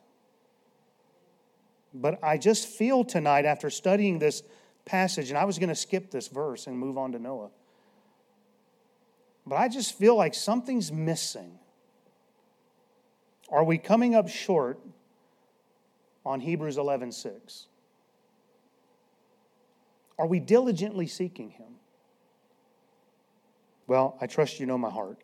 But 1.93 2.19
I 2.23 2.37
just 2.37 2.67
feel 2.67 3.03
tonight, 3.03 3.45
after 3.45 3.69
studying 3.69 4.19
this 4.19 4.43
passage, 4.85 5.29
and 5.29 5.37
I 5.37 5.45
was 5.45 5.59
going 5.59 5.69
to 5.69 5.75
skip 5.75 6.11
this 6.11 6.27
verse 6.27 6.67
and 6.67 6.77
move 6.77 6.97
on 6.97 7.11
to 7.13 7.19
Noah, 7.19 7.51
but 9.45 9.55
I 9.55 9.67
just 9.67 9.97
feel 9.97 10.15
like 10.15 10.33
something's 10.33 10.91
missing 10.91 11.59
are 13.53 13.63
we 13.63 13.77
coming 13.77 14.15
up 14.15 14.27
short 14.27 14.79
on 16.25 16.39
Hebrews 16.39 16.77
11:6? 16.77 17.67
Are 20.17 20.27
we 20.27 20.39
diligently 20.39 21.07
seeking 21.07 21.51
him? 21.51 21.75
Well, 23.87 24.17
I 24.19 24.27
trust 24.27 24.59
you 24.59 24.65
know 24.65 24.77
my 24.77 24.89
heart. 24.89 25.19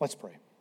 Let's 0.00 0.14
pray. 0.14 0.36